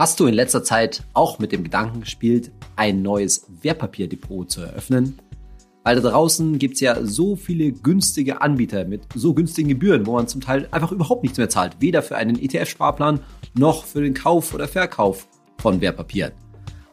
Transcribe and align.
Hast 0.00 0.20
du 0.20 0.26
in 0.26 0.34
letzter 0.34 0.62
Zeit 0.62 1.02
auch 1.12 1.40
mit 1.40 1.50
dem 1.50 1.64
Gedanken 1.64 2.02
gespielt, 2.02 2.52
ein 2.76 3.02
neues 3.02 3.46
Wertpapierdepot 3.62 4.48
zu 4.48 4.60
eröffnen? 4.60 5.18
Weil 5.82 6.00
da 6.00 6.10
draußen 6.10 6.56
gibt 6.60 6.74
es 6.74 6.80
ja 6.80 7.04
so 7.04 7.34
viele 7.34 7.72
günstige 7.72 8.40
Anbieter 8.40 8.84
mit 8.84 9.02
so 9.16 9.34
günstigen 9.34 9.70
Gebühren, 9.70 10.06
wo 10.06 10.12
man 10.12 10.28
zum 10.28 10.40
Teil 10.40 10.68
einfach 10.70 10.92
überhaupt 10.92 11.24
nichts 11.24 11.36
mehr 11.36 11.48
zahlt. 11.48 11.78
Weder 11.80 12.02
für 12.02 12.16
einen 12.16 12.38
ETF-Sparplan 12.40 13.18
noch 13.58 13.86
für 13.86 14.00
den 14.00 14.14
Kauf 14.14 14.54
oder 14.54 14.68
Verkauf 14.68 15.26
von 15.60 15.80
Wertpapieren. 15.80 16.30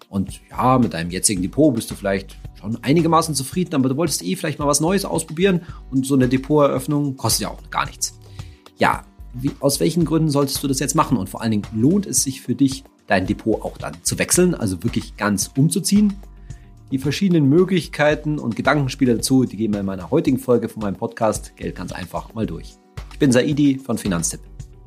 Und 0.09 0.41
ja, 0.49 0.79
mit 0.79 0.95
deinem 0.95 1.11
jetzigen 1.11 1.43
Depot 1.43 1.75
bist 1.75 1.91
du 1.91 1.93
vielleicht 1.93 2.35
schon 2.59 2.79
einigermaßen 2.81 3.35
zufrieden, 3.35 3.75
aber 3.75 3.89
du 3.89 3.97
wolltest 3.97 4.23
eh 4.23 4.35
vielleicht 4.35 4.57
mal 4.57 4.67
was 4.67 4.79
Neues 4.79 5.05
ausprobieren 5.05 5.61
und 5.91 6.07
so 6.07 6.15
eine 6.15 6.27
Depoteröffnung 6.27 7.17
kostet 7.17 7.41
ja 7.43 7.49
auch 7.49 7.69
gar 7.69 7.85
nichts. 7.85 8.17
Ja, 8.79 9.03
wie, 9.35 9.51
aus 9.59 9.79
welchen 9.79 10.05
Gründen 10.05 10.29
solltest 10.29 10.63
du 10.63 10.67
das 10.67 10.79
jetzt 10.79 10.95
machen? 10.95 11.17
Und 11.17 11.29
vor 11.29 11.43
allen 11.43 11.51
Dingen 11.51 11.67
lohnt 11.71 12.07
es 12.07 12.23
sich 12.23 12.41
für 12.41 12.55
dich, 12.55 12.83
dein 13.07 13.27
Depot 13.27 13.61
auch 13.61 13.77
dann 13.77 13.95
zu 14.03 14.17
wechseln, 14.17 14.55
also 14.55 14.83
wirklich 14.83 15.17
ganz 15.17 15.51
umzuziehen. 15.55 16.13
Die 16.91 16.97
verschiedenen 16.99 17.49
Möglichkeiten 17.49 18.39
und 18.39 18.55
Gedankenspiele 18.55 19.15
dazu, 19.15 19.45
die 19.45 19.57
gehen 19.57 19.73
wir 19.73 19.79
in 19.79 19.85
meiner 19.85 20.11
heutigen 20.11 20.37
Folge 20.37 20.69
von 20.69 20.81
meinem 20.81 20.95
Podcast 20.95 21.55
Geld 21.55 21.75
ganz 21.75 21.91
einfach 21.91 22.33
mal 22.33 22.45
durch. 22.45 22.75
Ich 23.11 23.19
bin 23.19 23.31
Saidi 23.31 23.79
von 23.79 23.97
Finanztipp. 23.97 24.41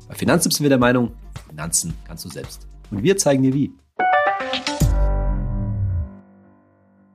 Bei 0.07 0.15
Finanztipp 0.15 0.53
sind 0.53 0.63
wir 0.63 0.69
der 0.69 0.77
Meinung, 0.77 1.11
Finanzen 1.47 1.93
kannst 2.05 2.25
du 2.25 2.29
selbst. 2.29 2.67
Und 2.91 3.03
wir 3.03 3.17
zeigen 3.17 3.43
dir 3.43 3.53
wie. 3.53 3.73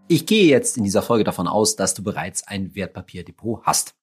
Ich 0.07 0.27
gehe 0.27 0.47
jetzt 0.47 0.77
in 0.77 0.84
dieser 0.84 1.03
Folge 1.03 1.25
davon 1.25 1.48
aus, 1.48 1.77
dass 1.77 1.95
du 1.95 2.03
bereits 2.03 2.47
ein 2.47 2.75
Wertpapierdepot 2.75 3.62
hast. 3.65 3.95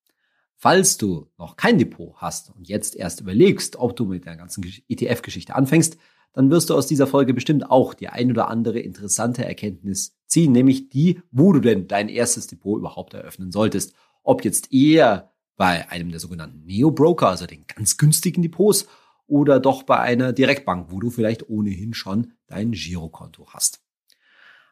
Falls 0.58 0.98
du 0.98 1.28
noch 1.38 1.56
kein 1.56 1.78
Depot 1.78 2.16
hast 2.18 2.50
und 2.56 2.68
jetzt 2.68 2.96
erst 2.96 3.22
überlegst, 3.22 3.78
ob 3.78 3.96
du 3.96 4.06
mit 4.06 4.26
der 4.26 4.36
ganzen 4.36 4.64
ETF-Geschichte 4.90 5.56
anfängst, 5.56 5.98
dann 6.34 6.50
wirst 6.50 6.70
du 6.70 6.76
aus 6.76 6.88
dieser 6.88 7.08
Folge 7.08 7.34
bestimmt 7.34 7.70
auch 7.70 7.94
die 7.94 8.08
ein 8.08 8.32
oder 8.32 8.50
andere 8.50 8.80
interessante 8.80 9.46
Erkenntnis 9.46 10.18
ziehen, 10.28 10.52
nämlich 10.52 10.90
die, 10.90 11.22
wo 11.32 11.52
du 11.52 11.60
denn 11.60 11.88
dein 11.88 12.10
erstes 12.10 12.48
Depot 12.48 12.80
überhaupt 12.80 13.14
eröffnen 13.14 13.52
solltest. 13.52 13.94
Ob 14.24 14.46
jetzt 14.46 14.72
eher 14.72 15.32
bei 15.58 15.90
einem 15.90 16.10
der 16.10 16.20
sogenannten 16.20 16.66
Neo-Broker, 16.66 17.30
also 17.30 17.46
den 17.46 17.66
ganz 17.68 17.98
günstigen 17.98 18.42
Depots, 18.42 18.88
oder 19.28 19.60
doch 19.60 19.84
bei 19.84 20.00
einer 20.00 20.34
Direktbank, 20.34 20.88
wo 20.90 21.00
du 21.00 21.10
vielleicht 21.10 21.50
ohnehin 21.50 21.94
schon 21.94 22.34
dein 22.48 22.72
Girokonto 22.72 23.48
hast. 23.50 23.82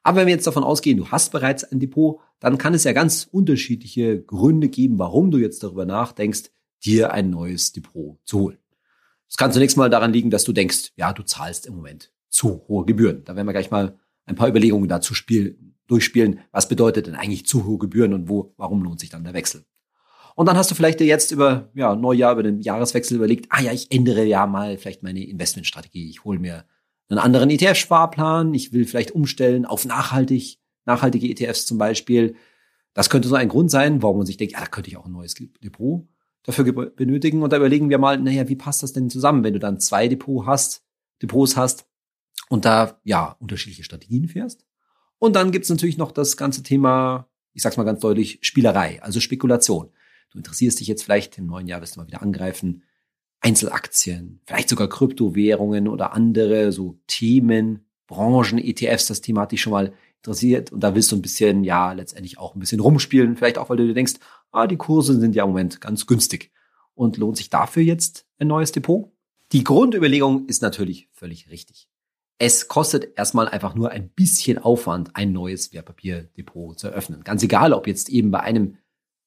Aber 0.03 0.17
wenn 0.17 0.27
wir 0.27 0.33
jetzt 0.33 0.47
davon 0.47 0.63
ausgehen, 0.63 0.97
du 0.97 1.09
hast 1.09 1.31
bereits 1.31 1.63
ein 1.63 1.79
Depot, 1.79 2.19
dann 2.39 2.57
kann 2.57 2.73
es 2.73 2.83
ja 2.83 2.93
ganz 2.93 3.27
unterschiedliche 3.29 4.21
Gründe 4.21 4.69
geben, 4.69 4.97
warum 4.97 5.31
du 5.31 5.37
jetzt 5.37 5.63
darüber 5.63 5.85
nachdenkst, 5.85 6.51
dir 6.83 7.13
ein 7.13 7.29
neues 7.29 7.73
Depot 7.73 8.17
zu 8.23 8.39
holen. 8.39 8.57
Es 9.29 9.37
kann 9.37 9.53
zunächst 9.53 9.77
mal 9.77 9.89
daran 9.89 10.11
liegen, 10.11 10.31
dass 10.31 10.43
du 10.43 10.53
denkst, 10.53 10.91
ja, 10.95 11.13
du 11.13 11.23
zahlst 11.23 11.67
im 11.67 11.75
Moment 11.75 12.11
zu 12.29 12.63
hohe 12.67 12.85
Gebühren. 12.85 13.23
Da 13.25 13.35
werden 13.35 13.47
wir 13.47 13.53
gleich 13.53 13.71
mal 13.71 13.97
ein 14.25 14.35
paar 14.35 14.49
Überlegungen 14.49 14.89
dazu 14.89 15.13
spielen, 15.13 15.75
durchspielen. 15.87 16.39
Was 16.51 16.67
bedeutet 16.67 17.07
denn 17.07 17.15
eigentlich 17.15 17.45
zu 17.45 17.65
hohe 17.65 17.77
Gebühren 17.77 18.13
und 18.13 18.27
wo, 18.27 18.53
warum 18.57 18.83
lohnt 18.83 18.99
sich 18.99 19.09
dann 19.09 19.23
der 19.23 19.33
Wechsel? 19.33 19.65
Und 20.35 20.47
dann 20.47 20.57
hast 20.57 20.71
du 20.71 20.75
vielleicht 20.75 20.99
dir 20.99 21.07
jetzt 21.07 21.31
über 21.31 21.69
ja, 21.75 21.95
Neujahr, 21.95 22.33
über 22.33 22.43
den 22.43 22.61
Jahreswechsel 22.61 23.17
überlegt, 23.17 23.47
ah 23.49 23.61
ja, 23.61 23.71
ich 23.71 23.91
ändere 23.91 24.23
ja 24.23 24.47
mal 24.47 24.77
vielleicht 24.77 25.03
meine 25.03 25.23
Investmentstrategie. 25.23 26.09
Ich 26.09 26.23
hole 26.23 26.39
mir 26.39 26.65
einen 27.09 27.19
anderen 27.19 27.49
ETF-Sparplan. 27.49 28.53
Ich 28.53 28.73
will 28.73 28.85
vielleicht 28.85 29.11
umstellen 29.11 29.65
auf 29.65 29.85
nachhaltig, 29.85 30.59
nachhaltige 30.85 31.27
ETFs 31.27 31.65
zum 31.65 31.77
Beispiel. 31.77 32.35
Das 32.93 33.09
könnte 33.09 33.27
so 33.27 33.35
ein 33.35 33.49
Grund 33.49 33.69
sein, 33.69 34.01
warum 34.01 34.17
man 34.17 34.25
sich 34.25 34.37
denkt, 34.37 34.53
ja, 34.53 34.59
da 34.59 34.65
könnte 34.67 34.89
ich 34.89 34.97
auch 34.97 35.05
ein 35.05 35.11
neues 35.11 35.35
Depot 35.35 36.07
dafür 36.43 36.71
benötigen. 36.91 37.43
Und 37.43 37.51
da 37.51 37.57
überlegen 37.57 37.89
wir 37.89 37.97
mal, 37.97 38.17
naja, 38.17 38.47
wie 38.49 38.55
passt 38.55 38.83
das 38.83 38.93
denn 38.93 39.09
zusammen, 39.09 39.43
wenn 39.43 39.53
du 39.53 39.59
dann 39.59 39.79
zwei 39.79 40.07
Depot 40.07 40.45
hast, 40.45 40.83
Depots 41.21 41.57
hast 41.57 41.85
und 42.49 42.65
da 42.65 42.99
ja 43.03 43.35
unterschiedliche 43.39 43.83
Strategien 43.83 44.27
fährst. 44.27 44.65
Und 45.17 45.35
dann 45.35 45.51
gibt's 45.51 45.69
natürlich 45.69 45.97
noch 45.97 46.11
das 46.11 46.37
ganze 46.37 46.63
Thema, 46.63 47.29
ich 47.53 47.61
sag's 47.61 47.77
mal 47.77 47.83
ganz 47.83 47.99
deutlich, 47.99 48.39
Spielerei, 48.41 49.01
also 49.03 49.19
Spekulation. 49.19 49.89
Du 50.31 50.37
interessierst 50.37 50.79
dich 50.79 50.87
jetzt 50.87 51.03
vielleicht 51.03 51.37
im 51.37 51.47
neuen 51.47 51.67
Jahr, 51.67 51.81
wirst 51.81 51.95
du 51.95 51.99
mal 51.99 52.07
wieder 52.07 52.21
angreifen, 52.21 52.83
Einzelaktien, 53.41 54.41
vielleicht 54.45 54.69
sogar 54.69 54.89
Kryptowährungen 54.89 55.87
oder 55.87 56.13
andere 56.13 56.71
so 56.71 56.99
Themen, 57.07 57.85
Branchen, 58.07 58.57
ETFs, 58.59 59.07
das 59.07 59.21
Thema 59.21 59.41
hat 59.41 59.51
dich 59.51 59.61
schon 59.61 59.71
mal 59.71 59.93
interessiert 60.17 60.71
und 60.71 60.81
da 60.81 60.95
willst 60.95 61.11
du 61.11 61.15
ein 61.15 61.21
bisschen, 61.21 61.63
ja, 61.63 61.93
letztendlich 61.93 62.37
auch 62.37 62.55
ein 62.55 62.59
bisschen 62.59 62.79
rumspielen, 62.79 63.37
vielleicht 63.37 63.57
auch, 63.57 63.69
weil 63.69 63.77
du 63.77 63.87
dir 63.87 63.93
denkst, 63.93 64.15
ah, 64.51 64.67
die 64.67 64.77
Kurse 64.77 65.19
sind 65.19 65.35
ja 65.35 65.43
im 65.43 65.49
Moment 65.49 65.81
ganz 65.81 66.07
günstig. 66.07 66.51
Und 66.93 67.17
lohnt 67.17 67.37
sich 67.37 67.49
dafür 67.49 67.83
jetzt 67.83 68.25
ein 68.39 68.47
neues 68.47 68.71
Depot? 68.71 69.11
Die 69.51 69.63
Grundüberlegung 69.63 70.47
ist 70.47 70.61
natürlich 70.61 71.09
völlig 71.13 71.49
richtig. 71.49 71.89
Es 72.37 72.67
kostet 72.67 73.17
erstmal 73.17 73.49
einfach 73.49 73.75
nur 73.75 73.91
ein 73.91 74.09
bisschen 74.09 74.57
Aufwand, 74.57 75.15
ein 75.15 75.31
neues 75.31 75.73
Wertpapierdepot 75.73 76.79
zu 76.79 76.87
eröffnen. 76.87 77.23
Ganz 77.23 77.43
egal, 77.43 77.73
ob 77.73 77.87
jetzt 77.87 78.09
eben 78.09 78.31
bei 78.31 78.41
einem 78.41 78.77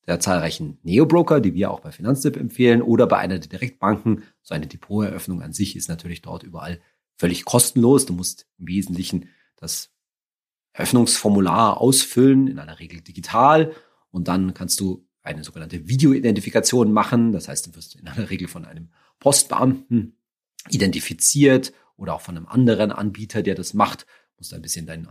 der 0.06 0.19
zahlreichen 0.21 0.78
Neo-Broker, 0.83 1.41
die 1.41 1.54
wir 1.54 1.71
auch 1.71 1.81
bei 1.81 1.93
Finanztipp 1.93 2.37
empfehlen, 2.37 2.83
oder 2.83 3.06
bei 3.06 3.19
einer 3.19 3.39
der 3.39 3.49
Direktbanken. 3.49 4.25
So 4.43 4.54
eine 4.54 4.66
Depoteröffnung 4.66 5.43
an 5.43 5.53
sich 5.53 5.77
ist 5.77 5.89
natürlich 5.89 6.22
dort 6.22 6.43
überall 6.43 6.81
völlig 7.16 7.44
kostenlos. 7.44 8.06
Du 8.06 8.15
musst 8.15 8.47
im 8.59 8.69
Wesentlichen 8.69 9.28
das 9.56 9.91
Eröffnungsformular 10.72 11.81
ausfüllen, 11.81 12.49
in 12.49 12.59
aller 12.59 12.81
Regel 12.81 13.00
digital. 13.00 13.72
Und 14.10 14.28
dann 14.28 14.54
kannst 14.54 14.81
du 14.81 15.06
eine 15.22 15.44
sogenannte 15.44 15.88
Videoidentifikation 15.88 16.93
machen. 16.93 17.33
Das 17.33 17.49
heißt, 17.49 17.66
du 17.66 17.75
wirst 17.75 17.97
in 17.97 18.09
aller 18.09 18.31
Regel 18.31 18.49
von 18.49 18.65
einem 18.65 18.88
Postbeamten 19.21 20.16
identifiziert 20.69 21.72
oder 21.97 22.15
auch 22.15 22.21
von 22.21 22.37
einem 22.37 22.47
anderen 22.47 22.93
Anbieter, 22.93 23.43
der 23.43 23.55
das 23.55 23.75
macht. 23.75 24.03
Du 24.03 24.38
musst 24.38 24.55
ein 24.55 24.62
bisschen 24.62 24.87
dein 24.87 25.09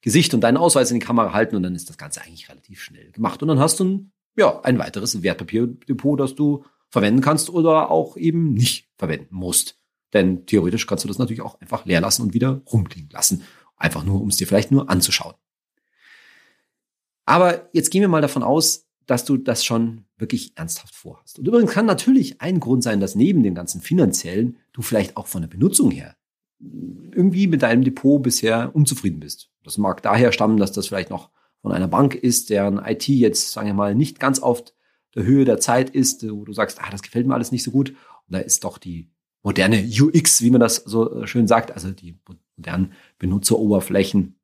Gesicht 0.00 0.34
und 0.34 0.42
deinen 0.42 0.58
Ausweis 0.58 0.90
in 0.90 1.00
die 1.00 1.06
Kamera 1.06 1.32
halten 1.32 1.56
und 1.56 1.62
dann 1.62 1.74
ist 1.74 1.88
das 1.88 1.96
Ganze 1.96 2.20
eigentlich 2.22 2.48
relativ 2.48 2.82
schnell 2.82 3.10
gemacht. 3.12 3.40
Und 3.42 3.48
dann 3.48 3.58
hast 3.58 3.80
du 3.80 3.84
ein, 3.84 4.12
ja, 4.36 4.60
ein 4.60 4.78
weiteres 4.78 5.22
Wertpapierdepot, 5.22 6.20
das 6.20 6.34
du 6.34 6.64
verwenden 6.90 7.22
kannst 7.22 7.48
oder 7.48 7.90
auch 7.90 8.16
eben 8.16 8.52
nicht 8.52 8.90
verwenden 8.96 9.34
musst. 9.34 9.78
Denn 10.12 10.46
theoretisch 10.46 10.86
kannst 10.86 11.04
du 11.04 11.08
das 11.08 11.18
natürlich 11.18 11.40
auch 11.40 11.60
einfach 11.60 11.86
leer 11.86 12.00
lassen 12.00 12.22
und 12.22 12.34
wieder 12.34 12.62
rumliegen 12.70 13.08
lassen. 13.10 13.42
Einfach 13.76 14.04
nur, 14.04 14.20
um 14.20 14.28
es 14.28 14.36
dir 14.36 14.46
vielleicht 14.46 14.70
nur 14.70 14.88
anzuschauen. 14.90 15.34
Aber 17.24 17.68
jetzt 17.72 17.90
gehen 17.90 18.02
wir 18.02 18.08
mal 18.08 18.20
davon 18.20 18.42
aus, 18.42 18.83
dass 19.06 19.24
du 19.24 19.36
das 19.36 19.64
schon 19.64 20.04
wirklich 20.16 20.52
ernsthaft 20.56 20.94
vorhast. 20.94 21.38
Und 21.38 21.48
übrigens 21.48 21.72
kann 21.72 21.86
natürlich 21.86 22.40
ein 22.40 22.60
Grund 22.60 22.82
sein, 22.82 23.00
dass 23.00 23.14
neben 23.14 23.42
dem 23.42 23.54
ganzen 23.54 23.80
finanziellen 23.80 24.56
du 24.72 24.82
vielleicht 24.82 25.16
auch 25.16 25.26
von 25.26 25.42
der 25.42 25.48
Benutzung 25.48 25.90
her 25.90 26.16
irgendwie 26.60 27.46
mit 27.46 27.62
deinem 27.62 27.84
Depot 27.84 28.22
bisher 28.22 28.74
unzufrieden 28.74 29.20
bist. 29.20 29.50
Das 29.62 29.78
mag 29.78 30.02
daher 30.02 30.32
stammen, 30.32 30.56
dass 30.56 30.72
das 30.72 30.88
vielleicht 30.88 31.10
noch 31.10 31.30
von 31.60 31.72
einer 31.72 31.88
Bank 31.88 32.14
ist, 32.14 32.50
deren 32.50 32.78
IT 32.84 33.08
jetzt, 33.08 33.52
sagen 33.52 33.68
wir 33.68 33.74
mal, 33.74 33.94
nicht 33.94 34.20
ganz 34.20 34.38
auf 34.38 34.64
der 35.14 35.24
Höhe 35.24 35.44
der 35.44 35.58
Zeit 35.58 35.90
ist, 35.90 36.28
wo 36.28 36.44
du 36.44 36.52
sagst, 36.52 36.80
ah, 36.80 36.90
das 36.90 37.02
gefällt 37.02 37.26
mir 37.26 37.34
alles 37.34 37.52
nicht 37.52 37.62
so 37.62 37.70
gut. 37.70 37.90
Und 37.90 38.34
da 38.34 38.38
ist 38.38 38.64
doch 38.64 38.78
die 38.78 39.10
moderne 39.42 39.78
UX, 39.78 40.42
wie 40.42 40.50
man 40.50 40.60
das 40.60 40.76
so 40.76 41.26
schön 41.26 41.46
sagt, 41.46 41.72
also 41.72 41.90
die 41.90 42.18
modernen 42.56 42.92
Benutzeroberflächen 43.18 44.38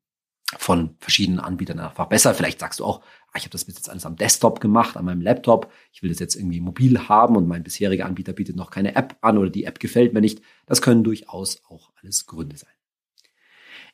von 0.58 0.96
verschiedenen 0.98 1.40
Anbietern 1.40 1.78
einfach 1.78 2.06
besser. 2.06 2.34
Vielleicht 2.34 2.60
sagst 2.60 2.80
du 2.80 2.84
auch, 2.84 3.00
ah, 3.28 3.36
ich 3.36 3.42
habe 3.42 3.50
das 3.50 3.64
bis 3.64 3.76
jetzt 3.76 3.88
alles 3.88 4.06
am 4.06 4.16
Desktop 4.16 4.60
gemacht, 4.60 4.96
an 4.96 5.04
meinem 5.04 5.20
Laptop. 5.20 5.72
Ich 5.92 6.02
will 6.02 6.10
das 6.10 6.18
jetzt 6.18 6.34
irgendwie 6.34 6.60
mobil 6.60 7.08
haben 7.08 7.36
und 7.36 7.46
mein 7.46 7.62
bisheriger 7.62 8.06
Anbieter 8.06 8.32
bietet 8.32 8.56
noch 8.56 8.70
keine 8.70 8.96
App 8.96 9.16
an 9.20 9.38
oder 9.38 9.50
die 9.50 9.64
App 9.64 9.78
gefällt 9.78 10.12
mir 10.12 10.20
nicht. 10.20 10.42
Das 10.66 10.82
können 10.82 11.04
durchaus 11.04 11.62
auch 11.68 11.92
alles 12.02 12.26
Gründe 12.26 12.56
sein. 12.56 12.70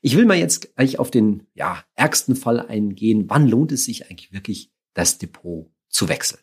Ich 0.01 0.17
will 0.17 0.27
mal 0.27 0.37
jetzt 0.37 0.75
gleich 0.77 0.99
auf 0.99 1.11
den 1.11 1.47
ja, 1.55 1.83
ärgsten 1.95 2.37
Fall 2.37 2.61
eingehen. 2.61 3.25
Wann 3.29 3.49
lohnt 3.49 3.73
es 3.73 3.85
sich 3.85 4.11
eigentlich 4.11 4.33
wirklich, 4.33 4.71
das 4.95 5.19
Depot 5.19 5.71
zu 5.89 6.09
wechseln? 6.09 6.41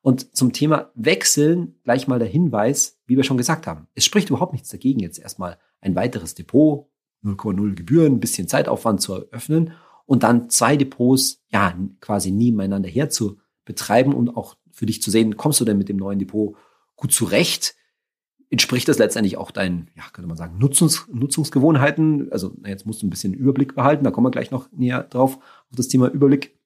Und 0.00 0.36
zum 0.36 0.52
Thema 0.52 0.90
Wechseln 0.94 1.78
gleich 1.82 2.08
mal 2.08 2.18
der 2.18 2.28
Hinweis, 2.28 3.00
wie 3.06 3.16
wir 3.16 3.24
schon 3.24 3.38
gesagt 3.38 3.66
haben. 3.66 3.88
Es 3.94 4.04
spricht 4.04 4.28
überhaupt 4.28 4.52
nichts 4.52 4.68
dagegen, 4.68 5.00
jetzt 5.00 5.18
erstmal 5.18 5.58
ein 5.80 5.94
weiteres 5.94 6.34
Depot 6.34 6.90
0,0 7.24 7.74
Gebühren, 7.74 8.14
ein 8.14 8.20
bisschen 8.20 8.48
Zeitaufwand 8.48 9.00
zu 9.00 9.14
eröffnen 9.14 9.72
und 10.06 10.22
dann 10.22 10.50
zwei 10.50 10.76
Depots 10.76 11.42
ja 11.50 11.74
quasi 12.00 12.30
nebeneinander 12.30 12.88
her 12.88 13.10
zu 13.10 13.38
betreiben 13.64 14.14
und 14.14 14.36
auch 14.36 14.56
für 14.70 14.86
dich 14.86 15.00
zu 15.02 15.10
sehen, 15.10 15.36
kommst 15.36 15.60
du 15.60 15.64
denn 15.64 15.78
mit 15.78 15.88
dem 15.88 15.96
neuen 15.96 16.18
Depot 16.18 16.56
gut 16.96 17.12
zurecht? 17.12 17.74
Entspricht 18.50 18.88
das 18.88 18.98
letztendlich 18.98 19.36
auch 19.36 19.50
deinen, 19.50 19.90
ja, 19.96 20.02
könnte 20.12 20.28
man 20.28 20.36
sagen, 20.36 20.58
Nutzungs 20.58 21.06
Nutzungsgewohnheiten? 21.10 22.30
Also 22.30 22.54
jetzt 22.64 22.86
musst 22.86 23.02
du 23.02 23.06
ein 23.06 23.10
bisschen 23.10 23.32
Überblick 23.32 23.74
behalten, 23.74 24.04
da 24.04 24.10
kommen 24.10 24.26
wir 24.26 24.30
gleich 24.30 24.50
noch 24.50 24.70
näher 24.72 25.02
drauf, 25.04 25.36
auf 25.36 25.76
das 25.76 25.88
Thema 25.88 26.08
Überblick. 26.08 26.58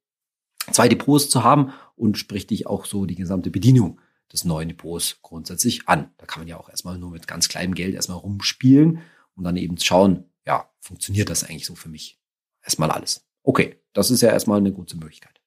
Zwei 0.72 0.88
Depots 0.88 1.30
zu 1.30 1.44
haben 1.44 1.72
und 1.96 2.18
spricht 2.18 2.50
dich 2.50 2.66
auch 2.66 2.84
so 2.84 3.06
die 3.06 3.14
gesamte 3.14 3.50
Bedienung 3.50 4.00
des 4.30 4.44
neuen 4.44 4.68
Depots 4.68 5.20
grundsätzlich 5.22 5.88
an. 5.88 6.10
Da 6.18 6.26
kann 6.26 6.42
man 6.42 6.48
ja 6.48 6.58
auch 6.58 6.68
erstmal 6.68 6.98
nur 6.98 7.10
mit 7.10 7.26
ganz 7.26 7.48
kleinem 7.48 7.74
Geld 7.74 7.94
erstmal 7.94 8.18
rumspielen 8.18 9.00
und 9.34 9.44
dann 9.44 9.56
eben 9.56 9.78
schauen, 9.78 10.24
ja, 10.48 10.70
funktioniert 10.80 11.28
das 11.28 11.44
eigentlich 11.44 11.66
so 11.66 11.74
für 11.74 11.90
mich? 11.90 12.18
Erstmal 12.62 12.90
alles. 12.90 13.28
Okay, 13.42 13.76
das 13.92 14.10
ist 14.10 14.22
ja 14.22 14.30
erstmal 14.30 14.58
eine 14.58 14.72
gute 14.72 14.96
Möglichkeit. 14.96 15.40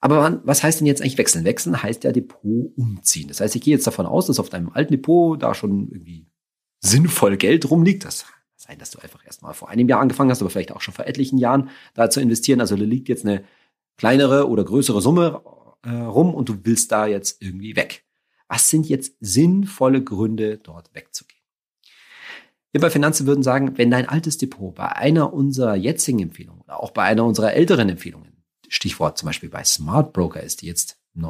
Aber 0.00 0.42
was 0.44 0.62
heißt 0.62 0.80
denn 0.80 0.86
jetzt 0.86 1.00
eigentlich 1.00 1.16
wechseln? 1.16 1.46
Wechseln 1.46 1.82
heißt 1.82 2.04
ja 2.04 2.12
Depot 2.12 2.72
umziehen. 2.76 3.28
Das 3.28 3.40
heißt, 3.40 3.56
ich 3.56 3.62
gehe 3.62 3.74
jetzt 3.74 3.86
davon 3.86 4.04
aus, 4.04 4.26
dass 4.26 4.38
auf 4.38 4.50
deinem 4.50 4.68
alten 4.68 4.92
Depot 4.92 5.42
da 5.42 5.54
schon 5.54 5.90
irgendwie 5.90 6.26
sinnvoll 6.80 7.38
Geld 7.38 7.70
rumliegt. 7.70 8.04
Das 8.04 8.26
Sein, 8.56 8.78
dass 8.78 8.90
du 8.90 8.98
einfach 8.98 9.24
erst 9.24 9.40
mal 9.40 9.54
vor 9.54 9.70
einem 9.70 9.88
Jahr 9.88 10.00
angefangen 10.00 10.30
hast, 10.30 10.42
aber 10.42 10.50
vielleicht 10.50 10.72
auch 10.72 10.82
schon 10.82 10.94
vor 10.94 11.06
etlichen 11.06 11.38
Jahren 11.38 11.70
da 11.94 12.10
zu 12.10 12.20
investieren. 12.20 12.60
Also 12.60 12.76
da 12.76 12.84
liegt 12.84 13.08
jetzt 13.08 13.24
eine 13.24 13.44
kleinere 13.96 14.46
oder 14.48 14.62
größere 14.62 15.00
Summe 15.00 15.40
äh, 15.82 15.90
rum 15.90 16.34
und 16.34 16.50
du 16.50 16.58
willst 16.64 16.92
da 16.92 17.06
jetzt 17.06 17.40
irgendwie 17.42 17.76
weg. 17.76 18.04
Was 18.46 18.68
sind 18.68 18.88
jetzt 18.88 19.16
sinnvolle 19.20 20.04
Gründe, 20.04 20.58
dort 20.58 20.94
wegzugehen? 20.94 21.35
Wir 22.76 22.80
bei 22.82 22.90
Finanzen 22.90 23.26
würden 23.26 23.42
sagen, 23.42 23.78
wenn 23.78 23.90
dein 23.90 24.06
altes 24.06 24.36
Depot 24.36 24.74
bei 24.74 24.94
einer 24.94 25.32
unserer 25.32 25.76
jetzigen 25.76 26.18
Empfehlungen 26.18 26.60
oder 26.60 26.82
auch 26.82 26.90
bei 26.90 27.04
einer 27.04 27.24
unserer 27.24 27.54
älteren 27.54 27.88
Empfehlungen, 27.88 28.44
Stichwort 28.68 29.16
zum 29.16 29.28
Beispiel 29.28 29.48
bei 29.48 29.64
Smart 29.64 30.12
Broker 30.12 30.42
ist, 30.42 30.60
die 30.60 30.66
jetzt 30.66 30.98
im 31.14 31.22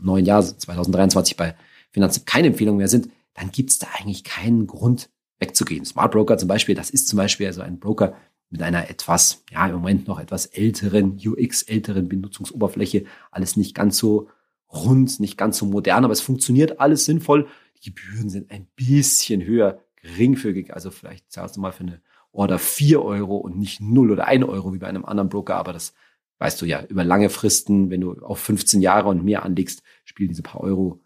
neuen 0.00 0.24
Jahr 0.24 0.40
2023 0.40 1.36
bei 1.36 1.56
Finanzen 1.90 2.24
keine 2.26 2.46
Empfehlung 2.46 2.76
mehr 2.76 2.86
sind, 2.86 3.08
dann 3.34 3.50
gibt 3.50 3.70
es 3.70 3.80
da 3.80 3.88
eigentlich 3.98 4.22
keinen 4.22 4.68
Grund 4.68 5.10
wegzugehen. 5.40 5.84
Smart 5.84 6.12
Broker 6.12 6.38
zum 6.38 6.46
Beispiel, 6.46 6.76
das 6.76 6.90
ist 6.90 7.08
zum 7.08 7.16
Beispiel 7.16 7.48
also 7.48 7.62
ein 7.62 7.80
Broker 7.80 8.14
mit 8.48 8.62
einer 8.62 8.88
etwas, 8.88 9.42
ja, 9.50 9.66
im 9.66 9.72
Moment 9.72 10.06
noch 10.06 10.20
etwas 10.20 10.46
älteren 10.46 11.18
UX, 11.18 11.62
älteren 11.62 12.08
Benutzungsoberfläche, 12.08 13.04
alles 13.32 13.56
nicht 13.56 13.74
ganz 13.74 13.98
so 13.98 14.28
rund, 14.72 15.18
nicht 15.18 15.36
ganz 15.36 15.58
so 15.58 15.66
modern, 15.66 16.04
aber 16.04 16.12
es 16.12 16.20
funktioniert 16.20 16.78
alles 16.78 17.04
sinnvoll. 17.04 17.48
Die 17.78 17.92
Gebühren 17.92 18.30
sind 18.30 18.52
ein 18.52 18.68
bisschen 18.76 19.44
höher, 19.44 19.80
geringfügig, 20.04 20.72
also 20.74 20.90
vielleicht 20.90 21.32
zahlst 21.32 21.56
du 21.56 21.60
mal 21.60 21.72
für 21.72 21.84
eine 21.84 22.02
Order 22.32 22.58
vier 22.58 23.02
Euro 23.02 23.36
und 23.36 23.58
nicht 23.58 23.80
null 23.80 24.10
oder 24.10 24.26
ein 24.26 24.44
Euro 24.44 24.72
wie 24.74 24.78
bei 24.78 24.86
einem 24.86 25.04
anderen 25.04 25.28
Broker, 25.28 25.56
aber 25.56 25.72
das 25.72 25.94
weißt 26.38 26.60
du 26.60 26.66
ja, 26.66 26.84
über 26.84 27.04
lange 27.04 27.30
Fristen, 27.30 27.90
wenn 27.90 28.00
du 28.00 28.12
auf 28.22 28.38
15 28.40 28.80
Jahre 28.80 29.08
und 29.08 29.24
mehr 29.24 29.44
anlegst, 29.44 29.82
spielen 30.04 30.28
diese 30.28 30.42
paar 30.42 30.60
Euro 30.60 31.00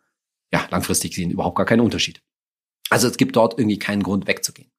ja 0.53 0.67
langfristig 0.71 1.13
gesehen 1.13 1.31
überhaupt 1.31 1.57
gar 1.57 1.67
keinen 1.67 1.81
Unterschied. 1.81 2.23
Also 2.91 3.07
es 3.09 3.17
gibt 3.17 3.37
dort 3.37 3.59
irgendwie 3.59 3.79
keinen 3.79 4.03
Grund 4.03 4.27
wegzugehen. 4.27 4.71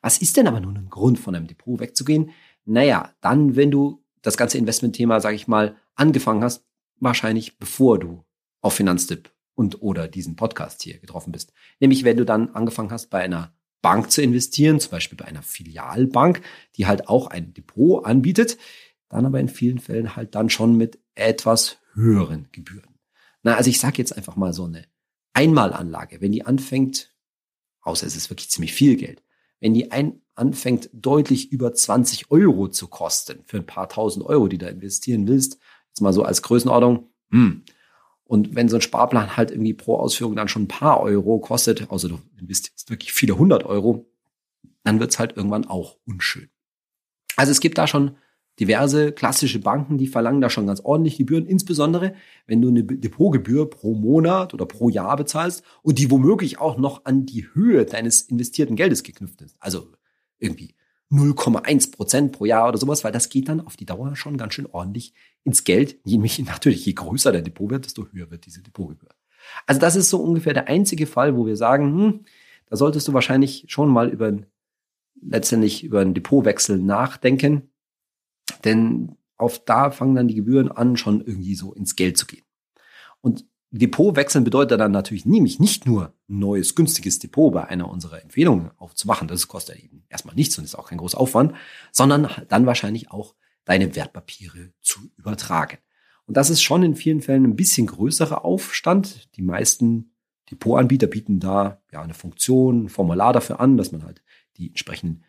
Was 0.00 0.18
ist 0.18 0.36
denn 0.36 0.48
aber 0.48 0.60
nun 0.60 0.76
ein 0.78 0.88
Grund 0.88 1.18
von 1.18 1.34
einem 1.34 1.46
Depot 1.46 1.78
wegzugehen? 1.78 2.30
Naja, 2.64 3.14
dann, 3.20 3.56
wenn 3.56 3.70
du 3.70 4.02
das 4.22 4.38
ganze 4.38 4.56
Investmentthema, 4.58 5.20
sage 5.20 5.36
ich 5.36 5.46
mal, 5.46 5.76
angefangen 5.94 6.42
hast, 6.42 6.64
wahrscheinlich 6.98 7.58
bevor 7.58 7.98
du 7.98 8.24
auf 8.62 8.74
Finanztipp 8.74 9.30
und 9.54 9.82
oder 9.82 10.08
diesen 10.08 10.36
Podcast 10.36 10.82
hier 10.82 10.98
getroffen 10.98 11.32
bist. 11.32 11.52
Nämlich 11.80 12.04
wenn 12.04 12.16
du 12.16 12.24
dann 12.24 12.50
angefangen 12.50 12.90
hast, 12.90 13.08
bei 13.10 13.20
einer 13.20 13.54
Bank 13.82 14.10
zu 14.10 14.22
investieren, 14.22 14.80
zum 14.80 14.90
Beispiel 14.90 15.16
bei 15.16 15.24
einer 15.24 15.42
Filialbank, 15.42 16.42
die 16.76 16.86
halt 16.86 17.08
auch 17.08 17.28
ein 17.28 17.54
Depot 17.54 18.04
anbietet, 18.04 18.58
dann 19.08 19.26
aber 19.26 19.40
in 19.40 19.48
vielen 19.48 19.78
Fällen 19.78 20.16
halt 20.16 20.34
dann 20.34 20.50
schon 20.50 20.76
mit 20.76 20.98
etwas 21.14 21.78
höheren 21.94 22.48
Gebühren. 22.52 22.98
Na, 23.42 23.56
also 23.56 23.70
ich 23.70 23.80
sage 23.80 23.98
jetzt 23.98 24.16
einfach 24.16 24.36
mal 24.36 24.52
so 24.52 24.64
eine 24.64 24.84
Einmalanlage, 25.32 26.20
wenn 26.20 26.32
die 26.32 26.44
anfängt, 26.44 27.14
außer 27.82 28.06
es 28.06 28.16
ist 28.16 28.30
wirklich 28.30 28.50
ziemlich 28.50 28.72
viel 28.72 28.96
Geld, 28.96 29.22
wenn 29.60 29.74
die 29.74 29.90
ein, 29.92 30.20
anfängt 30.34 30.90
deutlich 30.92 31.52
über 31.52 31.72
20 31.72 32.30
Euro 32.30 32.68
zu 32.68 32.88
kosten 32.88 33.42
für 33.46 33.58
ein 33.58 33.66
paar 33.66 33.88
tausend 33.88 34.24
Euro, 34.24 34.48
die 34.48 34.58
da 34.58 34.68
investieren 34.68 35.26
willst, 35.26 35.58
jetzt 35.88 36.00
mal 36.00 36.12
so 36.12 36.22
als 36.22 36.42
Größenordnung, 36.42 37.10
hm, 37.30 37.64
und 38.30 38.54
wenn 38.54 38.68
so 38.68 38.76
ein 38.76 38.80
Sparplan 38.80 39.36
halt 39.36 39.50
irgendwie 39.50 39.74
pro 39.74 39.96
Ausführung 39.96 40.36
dann 40.36 40.46
schon 40.46 40.62
ein 40.62 40.68
paar 40.68 41.00
Euro 41.00 41.40
kostet, 41.40 41.90
also 41.90 42.06
du 42.06 42.20
investierst 42.38 42.88
wirklich 42.88 43.12
viele 43.12 43.36
hundert 43.36 43.64
Euro, 43.64 44.06
dann 44.84 45.00
wird's 45.00 45.18
halt 45.18 45.36
irgendwann 45.36 45.66
auch 45.66 45.96
unschön. 46.06 46.48
Also 47.34 47.50
es 47.50 47.58
gibt 47.58 47.76
da 47.76 47.88
schon 47.88 48.12
diverse 48.60 49.10
klassische 49.10 49.58
Banken, 49.58 49.98
die 49.98 50.06
verlangen 50.06 50.40
da 50.40 50.48
schon 50.48 50.68
ganz 50.68 50.78
ordentlich 50.78 51.16
Gebühren, 51.16 51.44
insbesondere 51.44 52.14
wenn 52.46 52.62
du 52.62 52.68
eine 52.68 52.84
Depotgebühr 52.84 53.68
pro 53.68 53.96
Monat 53.96 54.54
oder 54.54 54.64
pro 54.64 54.90
Jahr 54.90 55.16
bezahlst 55.16 55.64
und 55.82 55.98
die 55.98 56.12
womöglich 56.12 56.60
auch 56.60 56.78
noch 56.78 57.06
an 57.06 57.26
die 57.26 57.52
Höhe 57.52 57.84
deines 57.84 58.22
investierten 58.22 58.76
Geldes 58.76 59.02
geknüpft 59.02 59.42
ist. 59.42 59.56
Also 59.58 59.90
irgendwie 60.38 60.76
0,1 61.10 61.92
Prozent 61.92 62.32
pro 62.32 62.44
Jahr 62.44 62.68
oder 62.68 62.78
sowas, 62.78 63.02
weil 63.02 63.12
das 63.12 63.28
geht 63.28 63.48
dann 63.48 63.60
auf 63.60 63.76
die 63.76 63.86
Dauer 63.86 64.14
schon 64.14 64.36
ganz 64.36 64.54
schön 64.54 64.66
ordentlich 64.66 65.12
ins 65.44 65.64
Geld. 65.64 66.04
Nämlich 66.06 66.38
natürlich, 66.44 66.86
je 66.86 66.92
größer 66.92 67.32
der 67.32 67.42
Depot 67.42 67.70
wird, 67.70 67.84
desto 67.84 68.06
höher 68.12 68.30
wird 68.30 68.46
diese 68.46 68.62
Depotgebühr. 68.62 69.10
Also 69.66 69.80
das 69.80 69.96
ist 69.96 70.10
so 70.10 70.22
ungefähr 70.22 70.54
der 70.54 70.68
einzige 70.68 71.06
Fall, 71.06 71.36
wo 71.36 71.46
wir 71.46 71.56
sagen, 71.56 71.92
hm, 71.92 72.24
da 72.66 72.76
solltest 72.76 73.08
du 73.08 73.12
wahrscheinlich 73.12 73.64
schon 73.68 73.88
mal 73.88 74.08
über 74.08 74.38
letztendlich 75.20 75.84
über 75.84 76.00
einen 76.00 76.14
Depotwechsel 76.14 76.78
nachdenken, 76.78 77.70
denn 78.64 79.16
auf 79.36 79.58
da 79.64 79.90
fangen 79.90 80.14
dann 80.14 80.28
die 80.28 80.34
Gebühren 80.34 80.70
an, 80.70 80.96
schon 80.96 81.20
irgendwie 81.20 81.54
so 81.54 81.72
ins 81.74 81.96
Geld 81.96 82.16
zu 82.16 82.26
gehen. 82.26 82.44
Und 83.20 83.46
Depot 83.72 84.16
wechseln 84.16 84.42
bedeutet 84.42 84.80
dann 84.80 84.90
natürlich 84.90 85.26
nämlich 85.26 85.60
nicht 85.60 85.86
nur 85.86 86.12
ein 86.28 86.38
neues, 86.38 86.74
günstiges 86.74 87.20
Depot 87.20 87.52
bei 87.52 87.64
einer 87.64 87.88
unserer 87.88 88.20
Empfehlungen 88.20 88.72
aufzumachen. 88.76 89.28
Das 89.28 89.46
kostet 89.46 89.78
eben 89.78 90.04
erstmal 90.08 90.34
nichts 90.34 90.58
und 90.58 90.64
ist 90.64 90.74
auch 90.74 90.88
kein 90.88 90.98
großer 90.98 91.20
Aufwand, 91.20 91.54
sondern 91.92 92.28
dann 92.48 92.66
wahrscheinlich 92.66 93.10
auch 93.10 93.34
deine 93.64 93.94
Wertpapiere 93.94 94.72
zu 94.80 95.00
übertragen. 95.16 95.78
Und 96.26 96.36
das 96.36 96.50
ist 96.50 96.62
schon 96.62 96.82
in 96.82 96.96
vielen 96.96 97.22
Fällen 97.22 97.44
ein 97.44 97.56
bisschen 97.56 97.86
größerer 97.86 98.44
Aufstand. 98.44 99.34
Die 99.36 99.42
meisten 99.42 100.14
Depotanbieter 100.50 101.06
bieten 101.06 101.38
da 101.38 101.80
ja 101.92 102.02
eine 102.02 102.14
Funktion, 102.14 102.84
ein 102.84 102.88
Formular 102.88 103.32
dafür 103.32 103.60
an, 103.60 103.76
dass 103.76 103.92
man 103.92 104.04
halt 104.04 104.22
die 104.56 104.68
entsprechenden 104.68 105.24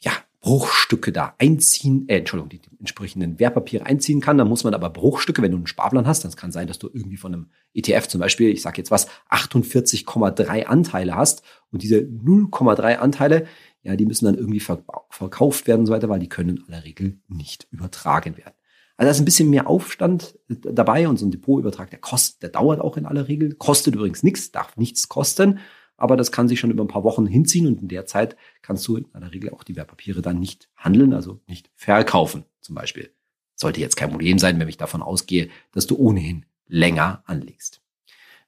ja, 0.00 0.12
Bruchstücke 0.40 1.10
da 1.10 1.34
einziehen, 1.38 2.08
äh, 2.08 2.18
Entschuldigung, 2.18 2.48
die, 2.48 2.60
die 2.60 2.70
entsprechenden 2.78 3.40
Wertpapiere 3.40 3.86
einziehen 3.86 4.20
kann. 4.20 4.38
Da 4.38 4.44
muss 4.44 4.62
man 4.62 4.72
aber 4.72 4.88
Bruchstücke, 4.90 5.42
wenn 5.42 5.50
du 5.50 5.56
einen 5.56 5.66
Sparplan 5.66 6.06
hast, 6.06 6.24
dann 6.24 6.32
kann 6.32 6.52
sein, 6.52 6.68
dass 6.68 6.78
du 6.78 6.88
irgendwie 6.92 7.16
von 7.16 7.34
einem 7.34 7.46
ETF 7.74 8.06
zum 8.06 8.20
Beispiel, 8.20 8.50
ich 8.50 8.62
sage 8.62 8.78
jetzt 8.78 8.90
was, 8.90 9.08
48,3 9.30 10.64
Anteile 10.64 11.16
hast 11.16 11.42
und 11.72 11.82
diese 11.82 11.98
0,3 11.98 12.96
Anteile, 12.96 13.46
ja, 13.82 13.96
die 13.96 14.06
müssen 14.06 14.26
dann 14.26 14.36
irgendwie 14.36 14.60
verkauft 14.60 15.66
werden 15.66 15.80
und 15.80 15.86
so 15.86 15.92
weiter, 15.92 16.08
weil 16.08 16.20
die 16.20 16.28
können 16.28 16.58
in 16.58 16.64
aller 16.68 16.84
Regel 16.84 17.18
nicht 17.28 17.66
übertragen 17.70 18.36
werden. 18.36 18.54
Also 18.96 19.06
da 19.06 19.10
ist 19.12 19.20
ein 19.20 19.24
bisschen 19.24 19.50
mehr 19.50 19.68
Aufstand 19.68 20.38
dabei 20.48 21.08
und 21.08 21.18
so 21.18 21.26
ein 21.26 21.30
Depotübertrag, 21.30 21.90
der 21.90 22.00
kostet, 22.00 22.42
der 22.42 22.50
dauert 22.50 22.80
auch 22.80 22.96
in 22.96 23.06
aller 23.06 23.28
Regel, 23.28 23.54
kostet 23.54 23.94
übrigens 23.94 24.22
nichts, 24.22 24.50
darf 24.50 24.76
nichts 24.76 25.08
kosten 25.08 25.60
aber 25.98 26.16
das 26.16 26.32
kann 26.32 26.48
sich 26.48 26.58
schon 26.58 26.70
über 26.70 26.82
ein 26.82 26.88
paar 26.88 27.04
Wochen 27.04 27.26
hinziehen 27.26 27.66
und 27.66 27.82
in 27.82 27.88
der 27.88 28.06
Zeit 28.06 28.36
kannst 28.62 28.88
du 28.88 28.96
in 28.96 29.06
aller 29.12 29.32
Regel 29.32 29.50
auch 29.50 29.64
die 29.64 29.76
Wertpapiere 29.76 30.22
dann 30.22 30.38
nicht 30.38 30.70
handeln, 30.76 31.12
also 31.12 31.40
nicht 31.46 31.70
verkaufen 31.74 32.44
zum 32.60 32.74
Beispiel. 32.74 33.10
Sollte 33.54 33.80
jetzt 33.80 33.96
kein 33.96 34.10
Problem 34.10 34.38
sein, 34.38 34.58
wenn 34.58 34.68
ich 34.68 34.76
davon 34.76 35.02
ausgehe, 35.02 35.48
dass 35.72 35.86
du 35.86 35.96
ohnehin 35.96 36.46
länger 36.68 37.22
anlegst. 37.26 37.82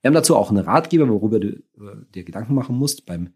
Wir 0.01 0.09
haben 0.09 0.15
dazu 0.15 0.37
auch 0.37 0.51
einen 0.51 0.65
Ratgeber, 0.65 1.09
worüber 1.09 1.41
du 1.41 1.49
äh, 1.49 1.63
dir 2.15 2.25
Gedanken 2.25 2.55
machen 2.55 2.77
musst 2.77 3.05
beim 3.05 3.35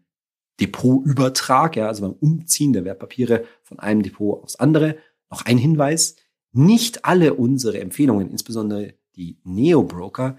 Depotübertrag, 0.61 1.75
ja, 1.75 1.87
also 1.87 2.01
beim 2.01 2.13
Umziehen 2.13 2.71
der 2.71 2.85
Wertpapiere 2.85 3.43
von 3.63 3.79
einem 3.79 4.01
Depot 4.01 4.41
aufs 4.41 4.55
andere. 4.55 4.97
Noch 5.29 5.45
ein 5.45 5.57
Hinweis. 5.57 6.15
Nicht 6.53 7.03
alle 7.03 7.33
unsere 7.33 7.81
Empfehlungen, 7.81 8.31
insbesondere 8.31 8.93
die 9.17 9.37
Neo-Broker, 9.43 10.37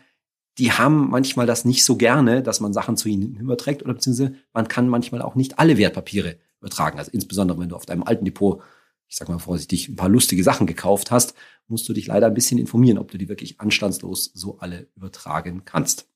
die 0.58 0.72
haben 0.72 1.10
manchmal 1.10 1.46
das 1.46 1.64
nicht 1.64 1.84
so 1.84 1.96
gerne, 1.96 2.42
dass 2.42 2.60
man 2.60 2.72
Sachen 2.72 2.96
zu 2.96 3.08
ihnen 3.08 3.36
überträgt 3.36 3.82
oder 3.82 3.94
beziehungsweise 3.94 4.34
man 4.52 4.68
kann 4.68 4.88
manchmal 4.88 5.22
auch 5.22 5.34
nicht 5.34 5.58
alle 5.58 5.76
Wertpapiere 5.76 6.36
übertragen. 6.60 6.98
Also 6.98 7.10
insbesondere 7.12 7.58
wenn 7.58 7.68
du 7.68 7.76
auf 7.76 7.86
deinem 7.86 8.02
alten 8.02 8.24
Depot, 8.24 8.62
ich 9.08 9.16
sag 9.16 9.28
mal 9.28 9.38
vorsichtig, 9.38 9.88
ein 9.88 9.96
paar 9.96 10.08
lustige 10.08 10.42
Sachen 10.42 10.66
gekauft 10.66 11.10
hast, 11.10 11.34
musst 11.68 11.88
du 11.88 11.92
dich 11.92 12.06
leider 12.06 12.26
ein 12.26 12.34
bisschen 12.34 12.58
informieren, 12.58 12.98
ob 12.98 13.10
du 13.10 13.18
die 13.18 13.28
wirklich 13.28 13.60
anstandslos 13.60 14.30
so 14.34 14.58
alle 14.58 14.88
übertragen 14.96 15.64
kannst. 15.64 16.08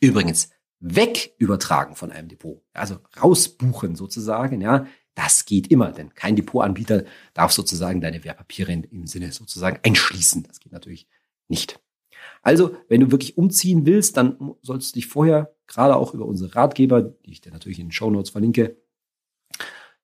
Übrigens, 0.00 0.50
weg 0.80 1.34
übertragen 1.38 1.96
von 1.96 2.10
einem 2.10 2.28
Depot, 2.28 2.62
also 2.72 2.98
rausbuchen 3.20 3.96
sozusagen, 3.96 4.60
ja, 4.60 4.86
das 5.14 5.44
geht 5.44 5.70
immer, 5.70 5.92
denn 5.92 6.14
kein 6.14 6.36
Depotanbieter 6.36 7.04
darf 7.34 7.52
sozusagen 7.52 8.00
deine 8.00 8.24
Wertpapiere 8.24 8.72
im 8.72 9.06
Sinne 9.06 9.32
sozusagen 9.32 9.80
einschließen. 9.82 10.44
Das 10.44 10.60
geht 10.60 10.72
natürlich 10.72 11.08
nicht. 11.48 11.80
Also, 12.42 12.76
wenn 12.88 13.00
du 13.00 13.10
wirklich 13.10 13.36
umziehen 13.36 13.86
willst, 13.86 14.16
dann 14.16 14.54
sollst 14.62 14.90
du 14.90 14.94
dich 14.94 15.06
vorher, 15.06 15.54
gerade 15.66 15.96
auch 15.96 16.14
über 16.14 16.24
unsere 16.24 16.54
Ratgeber, 16.54 17.02
die 17.02 17.32
ich 17.32 17.40
dir 17.40 17.52
natürlich 17.52 17.78
in 17.78 17.86
den 17.86 17.92
Show 17.92 18.10
Notes 18.10 18.30
verlinke, 18.30 18.76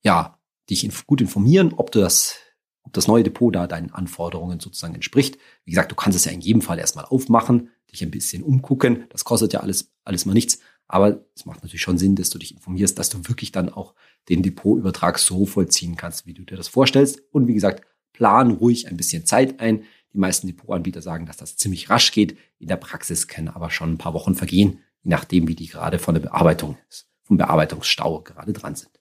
ja, 0.02 0.38
dich 0.70 0.88
gut 1.06 1.20
informieren, 1.20 1.72
ob 1.76 1.90
du 1.90 2.00
das, 2.00 2.36
ob 2.82 2.92
das 2.92 3.08
neue 3.08 3.24
Depot 3.24 3.54
da 3.54 3.66
deinen 3.66 3.90
Anforderungen 3.90 4.60
sozusagen 4.60 4.94
entspricht. 4.94 5.38
Wie 5.64 5.70
gesagt, 5.70 5.90
du 5.90 5.96
kannst 5.96 6.16
es 6.16 6.24
ja 6.24 6.32
in 6.32 6.40
jedem 6.40 6.62
Fall 6.62 6.78
erstmal 6.78 7.04
aufmachen, 7.04 7.70
dich 7.90 8.02
ein 8.02 8.10
bisschen 8.10 8.42
umgucken. 8.42 9.06
Das 9.10 9.24
kostet 9.24 9.52
ja 9.52 9.60
alles, 9.60 9.92
alles 10.04 10.26
mal 10.26 10.34
nichts. 10.34 10.60
Aber 10.88 11.24
es 11.34 11.46
macht 11.46 11.62
natürlich 11.62 11.82
schon 11.82 11.98
Sinn, 11.98 12.14
dass 12.14 12.30
du 12.30 12.38
dich 12.38 12.52
informierst, 12.54 12.98
dass 12.98 13.08
du 13.08 13.26
wirklich 13.26 13.50
dann 13.50 13.68
auch 13.68 13.94
den 14.28 14.42
Depotübertrag 14.42 15.18
so 15.18 15.46
vollziehen 15.46 15.96
kannst, 15.96 16.26
wie 16.26 16.34
du 16.34 16.44
dir 16.44 16.56
das 16.56 16.68
vorstellst. 16.68 17.22
Und 17.32 17.48
wie 17.48 17.54
gesagt, 17.54 17.84
plan 18.12 18.52
ruhig 18.52 18.86
ein 18.88 18.96
bisschen 18.96 19.26
Zeit 19.26 19.60
ein. 19.60 19.84
Die 20.16 20.20
meisten 20.20 20.46
Depotanbieter 20.46 21.02
sagen, 21.02 21.26
dass 21.26 21.36
das 21.36 21.58
ziemlich 21.58 21.90
rasch 21.90 22.10
geht. 22.10 22.38
In 22.58 22.68
der 22.68 22.76
Praxis 22.76 23.28
können 23.28 23.48
aber 23.48 23.68
schon 23.68 23.92
ein 23.92 23.98
paar 23.98 24.14
Wochen 24.14 24.34
vergehen, 24.34 24.78
je 25.02 25.10
nachdem, 25.10 25.46
wie 25.46 25.54
die 25.54 25.66
gerade 25.66 25.98
von 25.98 26.14
der 26.14 26.22
Bearbeitung, 26.22 26.78
vom 27.24 27.36
Bearbeitungsstau 27.36 28.22
gerade 28.22 28.54
dran 28.54 28.76
sind. 28.76 28.98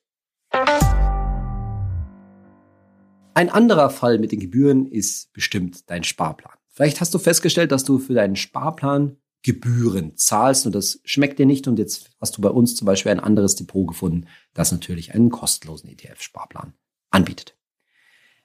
Ein 3.33 3.49
anderer 3.49 3.89
Fall 3.91 4.19
mit 4.19 4.33
den 4.33 4.41
Gebühren 4.41 4.87
ist 4.87 5.31
bestimmt 5.31 5.89
dein 5.89 6.03
Sparplan. 6.03 6.57
Vielleicht 6.67 6.99
hast 6.99 7.13
du 7.13 7.17
festgestellt, 7.17 7.71
dass 7.71 7.85
du 7.85 7.97
für 7.97 8.13
deinen 8.13 8.35
Sparplan 8.35 9.15
Gebühren 9.41 10.17
zahlst 10.17 10.65
und 10.65 10.75
das 10.75 10.99
schmeckt 11.05 11.39
dir 11.39 11.45
nicht 11.45 11.69
und 11.69 11.79
jetzt 11.79 12.09
hast 12.19 12.35
du 12.35 12.41
bei 12.41 12.49
uns 12.49 12.75
zum 12.75 12.87
Beispiel 12.87 13.13
ein 13.13 13.21
anderes 13.21 13.55
Depot 13.55 13.87
gefunden, 13.87 14.27
das 14.53 14.73
natürlich 14.73 15.13
einen 15.13 15.29
kostenlosen 15.29 15.89
ETF-Sparplan 15.91 16.73
anbietet. 17.09 17.55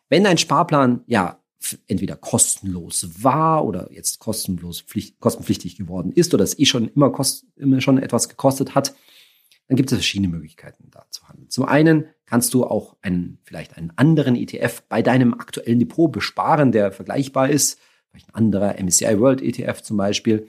Wenn 0.08 0.22
dein 0.22 0.38
Sparplan 0.38 1.02
ja 1.06 1.39
entweder 1.86 2.16
kostenlos 2.16 3.22
war 3.22 3.64
oder 3.64 3.92
jetzt 3.92 4.18
kostenlos 4.18 4.80
pflicht, 4.80 5.20
kostenpflichtig 5.20 5.76
geworden 5.76 6.12
ist 6.12 6.32
oder 6.34 6.44
es 6.44 6.58
eh 6.58 6.64
schon 6.64 6.88
immer, 6.88 7.10
kost, 7.10 7.46
immer 7.56 7.80
schon 7.80 7.98
etwas 7.98 8.28
gekostet 8.28 8.74
hat, 8.74 8.94
dann 9.68 9.76
gibt 9.76 9.92
es 9.92 9.98
verschiedene 9.98 10.28
Möglichkeiten 10.28 10.90
da 10.90 11.06
zu 11.10 11.28
handeln. 11.28 11.48
Zum 11.48 11.64
einen 11.64 12.06
kannst 12.26 12.54
du 12.54 12.64
auch 12.64 12.96
einen, 13.02 13.38
vielleicht 13.44 13.76
einen 13.76 13.92
anderen 13.96 14.34
ETF 14.34 14.82
bei 14.88 15.02
deinem 15.02 15.34
aktuellen 15.34 15.78
Depot 15.78 16.10
besparen, 16.10 16.72
der 16.72 16.92
vergleichbar 16.92 17.50
ist. 17.50 17.78
Vielleicht 18.10 18.30
ein 18.30 18.34
anderer 18.34 18.82
MSCI 18.82 19.20
World 19.20 19.42
ETF 19.42 19.82
zum 19.82 19.96
Beispiel, 19.96 20.48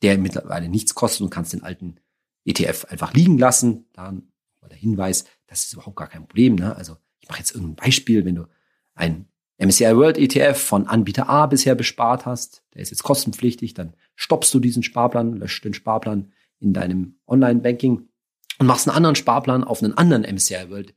der 0.00 0.16
mittlerweile 0.16 0.68
nichts 0.68 0.94
kostet 0.94 1.22
und 1.22 1.30
kannst 1.30 1.52
den 1.52 1.62
alten 1.62 1.96
ETF 2.44 2.86
einfach 2.86 3.12
liegen 3.12 3.36
lassen. 3.36 3.86
Dann 3.92 4.32
der 4.72 4.78
Hinweis, 4.78 5.26
das 5.46 5.64
ist 5.64 5.74
überhaupt 5.74 5.96
gar 5.96 6.08
kein 6.08 6.26
Problem. 6.26 6.54
Ne? 6.54 6.74
Also 6.74 6.96
ich 7.20 7.28
mache 7.28 7.40
jetzt 7.40 7.54
irgendein 7.54 7.76
Beispiel, 7.76 8.24
wenn 8.24 8.36
du 8.36 8.46
ein 8.94 9.28
MSCI 9.64 9.96
World 9.96 10.18
ETF 10.18 10.58
von 10.58 10.86
Anbieter 10.86 11.28
A 11.28 11.46
bisher 11.46 11.74
bespart 11.74 12.26
hast, 12.26 12.62
der 12.74 12.82
ist 12.82 12.90
jetzt 12.90 13.02
kostenpflichtig, 13.02 13.74
dann 13.74 13.94
stoppst 14.14 14.52
du 14.54 14.60
diesen 14.60 14.82
Sparplan, 14.82 15.34
löscht 15.36 15.64
den 15.64 15.74
Sparplan 15.74 16.32
in 16.58 16.72
deinem 16.72 17.16
Online-Banking 17.26 18.08
und 18.58 18.66
machst 18.66 18.88
einen 18.88 18.96
anderen 18.96 19.16
Sparplan 19.16 19.64
auf 19.64 19.82
einen 19.82 19.96
anderen 19.96 20.22
MSCI 20.22 20.70
World 20.70 20.94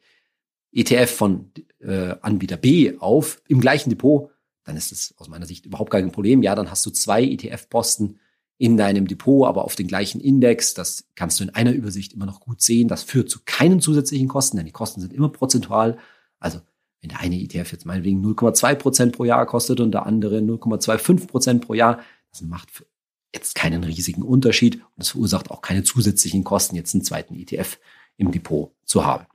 ETF 0.72 1.10
von 1.10 1.52
äh, 1.80 2.16
Anbieter 2.22 2.58
B 2.58 2.98
auf 3.00 3.42
im 3.48 3.62
gleichen 3.62 3.90
Depot, 3.90 4.30
dann 4.66 4.76
ist 4.76 4.92
das 4.92 5.14
aus 5.18 5.30
meiner 5.30 5.46
Sicht 5.46 5.66
überhaupt 5.66 5.92
kein 5.92 6.12
Problem. 6.12 6.44
Ja, 6.44 6.56
dann 6.56 6.70
hast 6.70 6.86
du 6.86 6.90
zwei 6.90 7.24
ETF-Posten 7.24 8.20
in 8.58 8.78
deinem 8.78 9.08
Depot, 9.08 9.48
aber 9.48 9.64
auf 9.64 9.76
den 9.76 9.88
gleichen 9.88 10.20
Index. 10.20 10.74
Das 10.74 11.08
kannst 11.16 11.40
du 11.40 11.44
in 11.44 11.52
einer 11.52 11.72
Übersicht 11.72 12.14
immer 12.14 12.26
noch 12.26 12.40
gut 12.40 12.62
sehen. 12.62 12.88
Das 12.88 13.04
führt 13.04 13.30
zu 13.30 13.40
keinen 13.46 13.80
zusätzlichen 13.80 14.28
Kosten, 14.28 14.58
denn 14.58 14.66
die 14.66 14.72
Kosten 14.72 15.02
sind 15.02 15.14
immer 15.14 15.30
prozentual. 15.30 15.98
Also 16.40 16.62
wenn 17.06 17.10
der 17.10 17.20
eine 17.20 17.40
ETF 17.40 17.72
jetzt 17.72 17.86
meinetwegen 17.86 18.26
0,2 18.26 18.76
Prozent 18.76 19.16
pro 19.16 19.26
Jahr 19.26 19.46
kostet 19.46 19.80
und 19.80 19.92
der 19.92 20.08
andere 20.08 20.40
0,25 20.40 21.28
Prozent 21.28 21.62
pro 21.64 21.76
Jahr, 21.76 22.02
das 22.32 22.42
macht 22.42 22.84
jetzt 23.32 23.54
keinen 23.54 23.84
riesigen 23.84 24.24
Unterschied 24.24 24.78
und 24.78 25.04
es 25.04 25.10
verursacht 25.10 25.52
auch 25.52 25.62
keine 25.62 25.84
zusätzlichen 25.84 26.44
Kosten, 26.44 26.76
jetzt 26.76 26.96
einen 26.96 27.04
zweiten 27.04 27.36
ETF 27.36 27.78
im 28.18 28.32
Depot 28.32 28.72
zu 28.86 29.06
haben. 29.06 29.28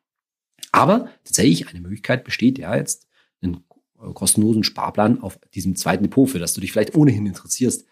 Aber 0.73 1.11
tatsächlich 1.23 1.69
eine 1.69 1.81
Möglichkeit 1.81 2.25
besteht 2.25 2.59
ja 2.59 2.75
jetzt, 2.75 3.07
einen 3.41 3.63
kostenlosen 4.15 4.65
Sparplan 4.65 5.23
auf 5.23 5.39
diesem 5.55 5.77
zweiten 5.77 6.03
Depot, 6.03 6.29
für 6.29 6.41
das 6.41 6.53
du 6.53 6.61
dich 6.61 6.73
vielleicht 6.73 6.97
ohnehin 6.97 7.27
interessierst, 7.27 7.87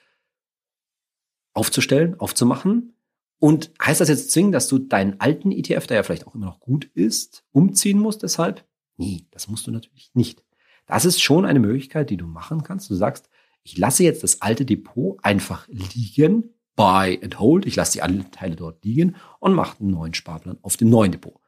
aufzustellen, 1.54 2.18
aufzumachen. 2.18 2.94
Und 3.38 3.70
heißt 3.80 4.00
das 4.00 4.08
jetzt 4.08 4.32
zwingend, 4.32 4.56
dass 4.56 4.66
du 4.66 4.78
deinen 4.78 5.20
alten 5.20 5.52
ETF, 5.52 5.86
der 5.86 5.98
ja 5.98 6.02
vielleicht 6.02 6.26
auch 6.26 6.34
immer 6.34 6.46
noch 6.46 6.58
gut 6.58 6.90
ist, 6.94 7.44
umziehen 7.52 8.00
musst 8.00 8.24
deshalb? 8.24 8.67
Nee, 8.98 9.24
das 9.30 9.48
musst 9.48 9.66
du 9.66 9.70
natürlich 9.70 10.10
nicht. 10.12 10.44
Das 10.86 11.04
ist 11.04 11.22
schon 11.22 11.46
eine 11.46 11.60
Möglichkeit, 11.60 12.10
die 12.10 12.16
du 12.16 12.26
machen 12.26 12.62
kannst. 12.62 12.90
Du 12.90 12.94
sagst, 12.94 13.30
ich 13.62 13.78
lasse 13.78 14.02
jetzt 14.02 14.22
das 14.22 14.42
alte 14.42 14.64
Depot 14.64 15.18
einfach 15.22 15.66
liegen, 15.68 16.54
buy 16.76 17.18
and 17.22 17.38
hold. 17.38 17.66
Ich 17.66 17.76
lasse 17.76 17.92
die 17.92 18.02
Anteile 18.02 18.56
dort 18.56 18.84
liegen 18.84 19.16
und 19.40 19.54
mache 19.54 19.80
einen 19.80 19.90
neuen 19.90 20.14
Sparplan 20.14 20.58
auf 20.62 20.76
dem 20.76 20.90
neuen 20.90 21.12
Depot. 21.12 21.40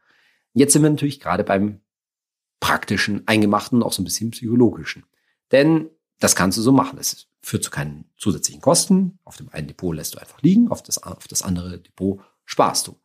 Jetzt 0.53 0.73
sind 0.73 0.83
wir 0.83 0.91
natürlich 0.91 1.21
gerade 1.21 1.45
beim 1.45 1.81
praktischen, 2.61 3.27
eingemachten, 3.27 3.83
auch 3.83 3.93
so 3.93 4.03
ein 4.03 4.05
bisschen 4.05 4.31
psychologischen. 4.31 5.05
Denn 5.51 5.91
das 6.19 6.37
kannst 6.37 6.59
du 6.59 6.63
so 6.63 6.73
machen. 6.73 6.99
Es 6.99 7.29
führt 7.41 7.65
zu 7.65 7.71
keinen 7.71 8.05
zusätzlichen 8.17 8.61
Kosten. 8.61 9.19
Auf 9.25 9.37
dem 9.37 9.49
einen 9.49 9.67
Depot 9.67 9.95
lässt 9.95 10.15
du 10.15 10.19
einfach 10.19 10.43
liegen, 10.43 10.69
auf 10.69 10.83
das, 10.83 11.03
auf 11.03 11.27
das 11.27 11.43
andere 11.43 11.81
Depot 11.81 12.21
sparst 12.45 12.87
du. 12.87 13.01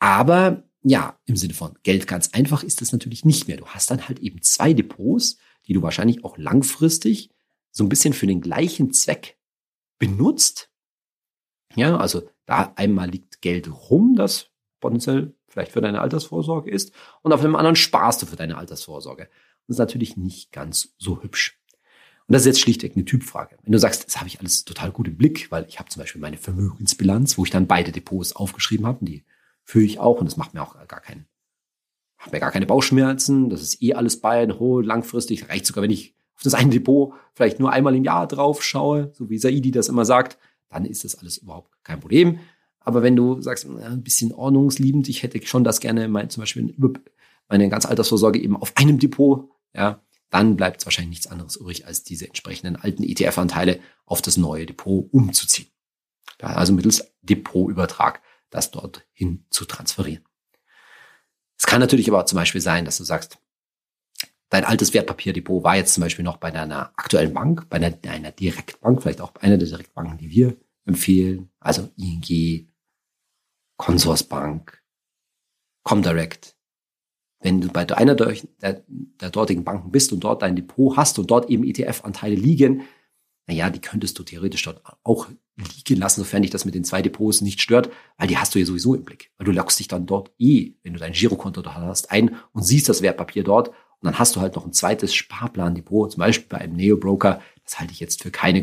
Aber 0.00 0.67
ja, 0.82 1.18
im 1.26 1.36
Sinne 1.36 1.54
von 1.54 1.76
Geld 1.82 2.06
ganz 2.06 2.30
einfach 2.32 2.62
ist 2.62 2.82
es 2.82 2.92
natürlich 2.92 3.24
nicht 3.24 3.48
mehr. 3.48 3.56
Du 3.56 3.66
hast 3.66 3.90
dann 3.90 4.08
halt 4.08 4.20
eben 4.20 4.42
zwei 4.42 4.72
Depots, 4.72 5.38
die 5.66 5.72
du 5.72 5.82
wahrscheinlich 5.82 6.24
auch 6.24 6.38
langfristig 6.38 7.30
so 7.70 7.84
ein 7.84 7.88
bisschen 7.88 8.14
für 8.14 8.26
den 8.26 8.40
gleichen 8.40 8.92
Zweck 8.92 9.38
benutzt. 9.98 10.70
Ja, 11.74 11.96
also 11.96 12.28
da 12.46 12.72
einmal 12.76 13.10
liegt 13.10 13.42
Geld 13.42 13.68
rum, 13.68 14.14
das 14.16 14.50
potenziell 14.80 15.34
vielleicht 15.48 15.72
für 15.72 15.80
deine 15.80 16.00
Altersvorsorge 16.00 16.70
ist, 16.70 16.92
und 17.22 17.32
auf 17.32 17.42
dem 17.42 17.56
anderen 17.56 17.76
sparst 17.76 18.22
du 18.22 18.26
für 18.26 18.36
deine 18.36 18.56
Altersvorsorge. 18.56 19.28
Das 19.66 19.74
ist 19.74 19.78
natürlich 19.78 20.16
nicht 20.16 20.52
ganz 20.52 20.94
so 20.98 21.22
hübsch. 21.22 21.60
Und 22.26 22.34
das 22.34 22.42
ist 22.42 22.46
jetzt 22.46 22.60
schlichtweg 22.60 22.92
eine 22.94 23.04
Typfrage. 23.04 23.56
Wenn 23.62 23.72
du 23.72 23.78
sagst, 23.78 24.06
das 24.06 24.18
habe 24.18 24.28
ich 24.28 24.38
alles 24.38 24.64
total 24.64 24.92
gut 24.92 25.08
im 25.08 25.16
Blick, 25.16 25.50
weil 25.50 25.66
ich 25.66 25.78
habe 25.78 25.88
zum 25.88 26.00
Beispiel 26.00 26.20
meine 26.20 26.36
Vermögensbilanz, 26.36 27.38
wo 27.38 27.44
ich 27.44 27.50
dann 27.50 27.66
beide 27.66 27.90
Depots 27.90 28.36
aufgeschrieben 28.36 28.86
habe, 28.86 29.04
die 29.04 29.24
führe 29.68 29.84
ich 29.84 30.00
auch 30.00 30.18
und 30.18 30.24
das 30.24 30.38
macht 30.38 30.54
mir 30.54 30.62
auch 30.62 30.76
gar 30.88 31.00
keinen, 31.00 31.26
macht 32.18 32.32
mir 32.32 32.40
gar 32.40 32.50
keine 32.50 32.64
Bauchschmerzen. 32.64 33.50
Das 33.50 33.60
ist 33.60 33.82
eh 33.82 33.92
alles 33.92 34.18
bei, 34.18 34.50
oh, 34.50 34.80
langfristig, 34.80 35.50
reicht 35.50 35.66
sogar, 35.66 35.84
wenn 35.84 35.90
ich 35.90 36.14
auf 36.36 36.42
das 36.42 36.54
eine 36.54 36.70
Depot 36.70 37.12
vielleicht 37.34 37.60
nur 37.60 37.70
einmal 37.70 37.94
im 37.94 38.02
Jahr 38.02 38.26
drauf 38.26 38.64
schaue, 38.64 39.12
so 39.12 39.28
wie 39.28 39.36
Saidi 39.36 39.70
das 39.70 39.90
immer 39.90 40.06
sagt, 40.06 40.38
dann 40.70 40.86
ist 40.86 41.04
das 41.04 41.16
alles 41.16 41.36
überhaupt 41.36 41.70
kein 41.84 42.00
Problem. 42.00 42.38
Aber 42.80 43.02
wenn 43.02 43.14
du 43.14 43.42
sagst, 43.42 43.66
ein 43.66 44.02
bisschen 44.02 44.32
ordnungsliebend, 44.32 45.06
ich 45.10 45.22
hätte 45.22 45.46
schon 45.46 45.64
das 45.64 45.80
gerne, 45.80 46.08
mein, 46.08 46.30
zum 46.30 46.40
Beispiel 46.40 46.74
meine 47.48 47.68
ganze 47.68 47.90
Altersvorsorge 47.90 48.40
eben 48.40 48.56
auf 48.56 48.72
einem 48.76 48.98
Depot, 48.98 49.50
ja, 49.74 50.00
dann 50.30 50.56
bleibt 50.56 50.86
wahrscheinlich 50.86 51.10
nichts 51.10 51.26
anderes 51.26 51.56
übrig, 51.56 51.86
als 51.86 52.04
diese 52.04 52.26
entsprechenden 52.26 52.76
alten 52.76 53.02
ETF-Anteile 53.02 53.80
auf 54.06 54.22
das 54.22 54.38
neue 54.38 54.64
Depot 54.64 55.12
umzuziehen. 55.12 55.68
Also 56.40 56.72
mittels 56.72 57.12
Depotübertrag 57.20 58.22
das 58.50 58.70
dorthin 58.70 59.44
zu 59.50 59.64
transferieren. 59.64 60.24
Es 61.58 61.66
kann 61.66 61.80
natürlich 61.80 62.08
aber 62.08 62.24
zum 62.26 62.36
Beispiel 62.36 62.60
sein, 62.60 62.84
dass 62.84 62.98
du 62.98 63.04
sagst, 63.04 63.38
dein 64.48 64.64
altes 64.64 64.94
Wertpapierdepot 64.94 65.64
war 65.64 65.76
jetzt 65.76 65.94
zum 65.94 66.02
Beispiel 66.02 66.24
noch 66.24 66.36
bei 66.36 66.50
deiner 66.50 66.92
aktuellen 66.96 67.34
Bank, 67.34 67.68
bei 67.68 67.76
einer, 67.76 67.90
deiner 67.90 68.32
Direktbank, 68.32 69.02
vielleicht 69.02 69.20
auch 69.20 69.32
bei 69.32 69.42
einer 69.42 69.58
der 69.58 69.68
Direktbanken, 69.68 70.18
die 70.18 70.30
wir 70.30 70.56
empfehlen, 70.86 71.50
also 71.60 71.90
ING, 71.96 72.68
Consorsbank, 73.76 74.82
Comdirect. 75.84 76.56
Wenn 77.40 77.60
du 77.60 77.68
bei 77.68 77.88
einer 77.96 78.14
der, 78.14 78.34
der, 78.60 78.84
der 78.88 79.30
dortigen 79.30 79.64
Banken 79.64 79.92
bist 79.92 80.12
und 80.12 80.20
dort 80.20 80.42
dein 80.42 80.56
Depot 80.56 80.96
hast 80.96 81.18
und 81.18 81.30
dort 81.30 81.48
eben 81.50 81.64
ETF-Anteile 81.64 82.34
liegen, 82.34 82.82
naja, 83.46 83.70
die 83.70 83.80
könntest 83.80 84.18
du 84.18 84.24
theoretisch 84.24 84.62
dort 84.62 84.82
auch 85.04 85.28
liegen 85.64 86.00
lassen, 86.00 86.20
sofern 86.20 86.42
dich 86.42 86.50
das 86.50 86.64
mit 86.64 86.74
den 86.74 86.84
zwei 86.84 87.02
Depots 87.02 87.40
nicht 87.40 87.60
stört, 87.60 87.90
weil 88.16 88.28
die 88.28 88.38
hast 88.38 88.54
du 88.54 88.58
ja 88.58 88.66
sowieso 88.66 88.94
im 88.94 89.04
Blick. 89.04 89.30
Weil 89.36 89.46
du 89.46 89.52
lockst 89.52 89.78
dich 89.78 89.88
dann 89.88 90.06
dort 90.06 90.30
eh, 90.38 90.72
wenn 90.82 90.92
du 90.92 90.98
dein 90.98 91.12
Girokonto 91.12 91.62
dort 91.62 91.76
hast, 91.76 92.10
ein 92.10 92.36
und 92.52 92.62
siehst 92.62 92.88
das 92.88 93.02
Wertpapier 93.02 93.44
dort. 93.44 93.68
Und 93.68 94.04
dann 94.04 94.18
hast 94.18 94.36
du 94.36 94.40
halt 94.40 94.54
noch 94.54 94.64
ein 94.64 94.72
zweites 94.72 95.14
Sparplan-Depot, 95.14 96.12
zum 96.12 96.20
Beispiel 96.20 96.48
bei 96.48 96.58
einem 96.58 96.76
Neo-Broker. 96.76 97.42
Das 97.64 97.80
halte 97.80 97.92
ich 97.92 98.00
jetzt 98.00 98.22
für 98.22 98.30
keine 98.30 98.62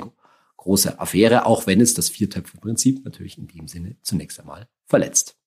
große 0.58 1.00
Affäre, 1.00 1.46
auch 1.46 1.68
wenn 1.68 1.82
es 1.82 1.94
das 1.94 2.10
Viertöpfe-Prinzip 2.10 3.04
natürlich 3.04 3.38
in 3.38 3.48
dem 3.48 3.68
Sinne 3.68 3.98
zunächst 4.02 4.40
einmal 4.40 4.68
verletzt. 4.86 5.38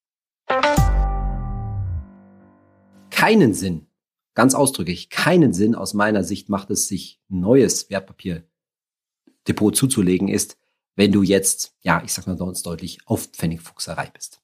Keinen 3.11 3.55
Sinn, 3.55 3.87
ganz 4.35 4.55
ausdrücklich, 4.55 5.11
keinen 5.11 5.53
Sinn 5.53 5.75
aus 5.75 5.95
meiner 5.95 6.23
Sicht 6.23 6.49
macht 6.49 6.71
es 6.71 6.87
sich 6.87 7.21
neues 7.29 7.91
Wertpapierdepot 7.91 9.75
zuzulegen 9.75 10.29
ist, 10.29 10.57
wenn 10.99 11.13
du 11.13 11.23
jetzt, 11.23 11.77
ja, 11.83 12.03
ich 12.05 12.13
sag 12.13 12.27
mal 12.27 12.37
ganz 12.37 12.65
deutlich, 12.65 12.99
auf 13.07 13.27
Pfennigfuchserei 13.27 14.11
bist. 14.13 14.41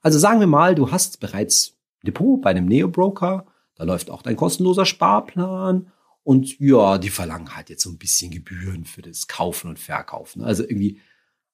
Also 0.00 0.20
sagen 0.20 0.38
wir 0.38 0.46
mal, 0.46 0.76
du 0.76 0.92
hast 0.92 1.18
bereits 1.18 1.76
Depot 2.04 2.40
bei 2.40 2.50
einem 2.50 2.66
Neo-Broker, 2.66 3.46
da 3.74 3.84
läuft 3.84 4.08
auch 4.08 4.22
dein 4.22 4.36
kostenloser 4.36 4.86
Sparplan 4.86 5.90
und 6.22 6.56
ja, 6.60 6.98
die 6.98 7.10
verlangen 7.10 7.56
halt 7.56 7.68
jetzt 7.68 7.82
so 7.82 7.90
ein 7.90 7.98
bisschen 7.98 8.30
Gebühren 8.30 8.84
für 8.84 9.02
das 9.02 9.26
Kaufen 9.26 9.70
und 9.70 9.80
Verkaufen. 9.80 10.42
Also 10.42 10.62
irgendwie 10.62 11.00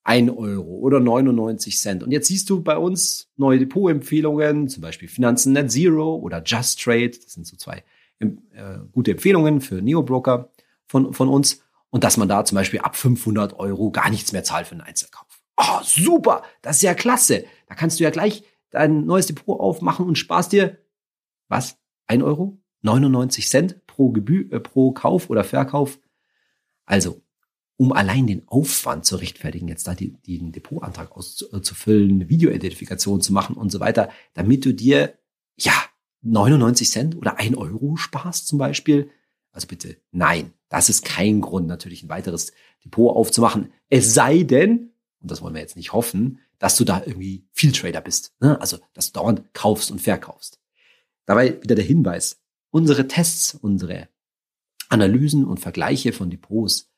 ein 0.03 0.29
Euro 0.29 0.77
oder 0.77 0.99
99 0.99 1.79
Cent. 1.79 2.03
Und 2.03 2.11
jetzt 2.11 2.27
siehst 2.27 2.47
du 2.51 2.61
bei 2.61 2.77
uns 2.77 3.31
neue 3.37 3.57
Depot-Empfehlungen, 3.57 4.69
zum 4.69 4.81
Beispiel 4.81 5.07
Finanzen 5.07 5.53
Net 5.53 5.71
Zero 5.71 6.17
oder 6.17 6.43
Just 6.45 6.83
Trade. 6.83 7.09
Das 7.09 7.33
sind 7.33 7.47
so 7.47 7.57
zwei 7.57 7.83
äh, 8.19 8.27
gute 8.91 9.09
Empfehlungen 9.09 9.59
für 9.59 9.81
Neo-Broker 9.81 10.51
von, 10.85 11.13
von 11.13 11.29
uns. 11.29 11.64
Und 11.95 12.03
dass 12.03 12.17
man 12.17 12.27
da 12.27 12.43
zum 12.43 12.57
Beispiel 12.57 12.81
ab 12.81 12.97
500 12.97 13.57
Euro 13.57 13.89
gar 13.89 14.09
nichts 14.09 14.33
mehr 14.33 14.43
zahlt 14.43 14.67
für 14.67 14.73
einen 14.73 14.81
Einzelkauf. 14.81 15.41
Oh, 15.55 15.79
super! 15.81 16.43
Das 16.61 16.75
ist 16.75 16.81
ja 16.81 16.93
klasse. 16.93 17.45
Da 17.67 17.75
kannst 17.75 17.97
du 17.97 18.03
ja 18.03 18.09
gleich 18.09 18.43
dein 18.69 19.05
neues 19.05 19.27
Depot 19.27 19.57
aufmachen 19.57 20.05
und 20.05 20.17
sparst 20.17 20.51
dir, 20.51 20.77
was? 21.47 21.77
Ein 22.05 22.21
Euro? 22.21 22.61
99 22.81 23.47
Cent 23.47 23.87
pro, 23.87 24.09
Gebühr, 24.09 24.51
äh, 24.51 24.59
pro 24.59 24.91
Kauf 24.91 25.29
oder 25.29 25.45
Verkauf. 25.45 25.97
Also, 26.85 27.21
um 27.77 27.93
allein 27.93 28.27
den 28.27 28.45
Aufwand 28.45 29.05
zu 29.05 29.15
rechtfertigen, 29.15 29.69
jetzt 29.69 29.87
da 29.87 29.95
die, 29.95 30.21
den 30.21 30.51
Depotantrag 30.51 31.13
auszufüllen, 31.13 32.11
eine 32.11 32.27
Videoidentifikation 32.27 33.21
zu 33.21 33.31
machen 33.31 33.55
und 33.55 33.71
so 33.71 33.79
weiter, 33.79 34.09
damit 34.33 34.65
du 34.65 34.73
dir, 34.73 35.17
ja, 35.55 35.71
99 36.23 36.91
Cent 36.91 37.15
oder 37.15 37.39
ein 37.39 37.55
Euro 37.55 37.95
sparst 37.95 38.47
zum 38.47 38.59
Beispiel. 38.59 39.11
Also 39.53 39.67
bitte, 39.67 39.95
nein, 40.11 40.51
das 40.75 40.89
ist 40.89 41.05
kein 41.05 41.39
Grund, 41.39 41.67
natürlich 41.67 42.03
ein 42.03 42.09
weiteres 42.09 42.51
Depot 42.83 43.15
aufzumachen. 43.15 43.71
Es 43.87 44.13
sei 44.13 44.43
denn, 44.43 44.91
und 45.21 45.31
das 45.31 45.41
wollen 45.41 45.53
wir 45.53 45.61
jetzt 45.61 45.77
nicht 45.77 45.93
hoffen, 45.93 46.39
dass 46.59 46.75
du 46.75 46.83
da 46.83 47.01
irgendwie 47.05 47.47
viel 47.53 47.71
Trader 47.71 48.01
bist. 48.01 48.33
Ne? 48.41 48.59
Also, 48.59 48.79
dass 48.93 49.13
du 49.13 49.19
dauernd 49.21 49.53
kaufst 49.53 49.89
und 49.89 50.01
verkaufst. 50.01 50.59
Dabei 51.25 51.61
wieder 51.63 51.75
der 51.75 51.85
Hinweis. 51.85 52.41
Unsere 52.71 53.07
Tests, 53.07 53.55
unsere 53.55 54.09
Analysen 54.89 55.45
und 55.45 55.61
Vergleiche 55.61 56.11
von 56.11 56.29
Depots 56.29 56.91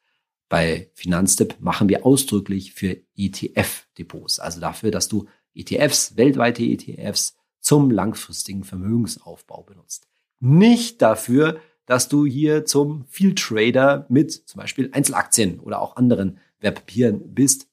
bei 0.50 0.90
Finanztipp 0.96 1.58
machen 1.60 1.88
wir 1.88 2.04
ausdrücklich 2.04 2.74
für 2.74 2.98
ETF-Depots. 3.16 4.40
Also 4.40 4.60
dafür, 4.60 4.90
dass 4.90 5.08
du 5.08 5.28
ETFs, 5.54 6.18
weltweite 6.18 6.64
ETFs 6.64 7.36
zum 7.60 7.92
langfristigen 7.92 8.64
Vermögensaufbau 8.64 9.62
benutzt. 9.62 10.08
Nicht 10.40 11.04
dafür, 11.04 11.62
dass 11.88 12.10
du 12.10 12.28
hier 12.28 12.66
zum 12.66 13.06
Field 13.08 13.40
Trader 13.40 14.06
mit 14.10 14.32
zum 14.32 14.60
Beispiel 14.60 14.90
Einzelaktien 14.94 15.60
oder 15.60 15.82
auch 15.82 15.96
anderen 15.96 16.38
Wertpapieren 16.60 17.34
bist, 17.34 17.68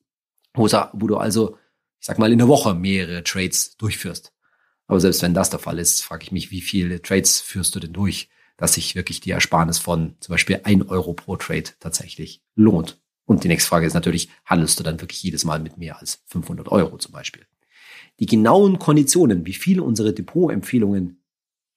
wo 0.54 0.66
du 0.66 1.16
also, 1.18 1.58
ich 2.00 2.06
sag 2.06 2.18
mal, 2.18 2.32
in 2.32 2.38
der 2.38 2.48
Woche 2.48 2.74
mehrere 2.74 3.22
Trades 3.22 3.76
durchführst. 3.76 4.32
Aber 4.86 5.00
selbst 5.00 5.20
wenn 5.20 5.34
das 5.34 5.50
der 5.50 5.58
Fall 5.58 5.78
ist, 5.78 6.02
frage 6.02 6.22
ich 6.22 6.32
mich, 6.32 6.50
wie 6.50 6.62
viele 6.62 7.02
Trades 7.02 7.40
führst 7.40 7.74
du 7.74 7.80
denn 7.80 7.92
durch? 7.92 8.30
dass 8.56 8.74
sich 8.74 8.94
wirklich 8.94 9.20
die 9.20 9.32
Ersparnis 9.32 9.78
von 9.78 10.14
zum 10.20 10.32
Beispiel 10.32 10.60
ein 10.64 10.82
Euro 10.82 11.12
pro 11.14 11.36
Trade 11.36 11.70
tatsächlich 11.80 12.42
lohnt. 12.54 13.00
Und 13.26 13.42
die 13.42 13.48
nächste 13.48 13.68
Frage 13.68 13.86
ist 13.86 13.94
natürlich, 13.94 14.28
handelst 14.44 14.78
du 14.78 14.84
dann 14.84 15.00
wirklich 15.00 15.22
jedes 15.22 15.44
Mal 15.44 15.58
mit 15.58 15.78
mehr 15.78 15.98
als 15.98 16.22
500 16.26 16.68
Euro 16.68 16.98
zum 16.98 17.12
Beispiel? 17.12 17.46
Die 18.20 18.26
genauen 18.26 18.78
Konditionen, 18.78 19.46
wie 19.46 19.54
viel 19.54 19.80
unsere 19.80 20.12
Depotempfehlungen 20.12 21.22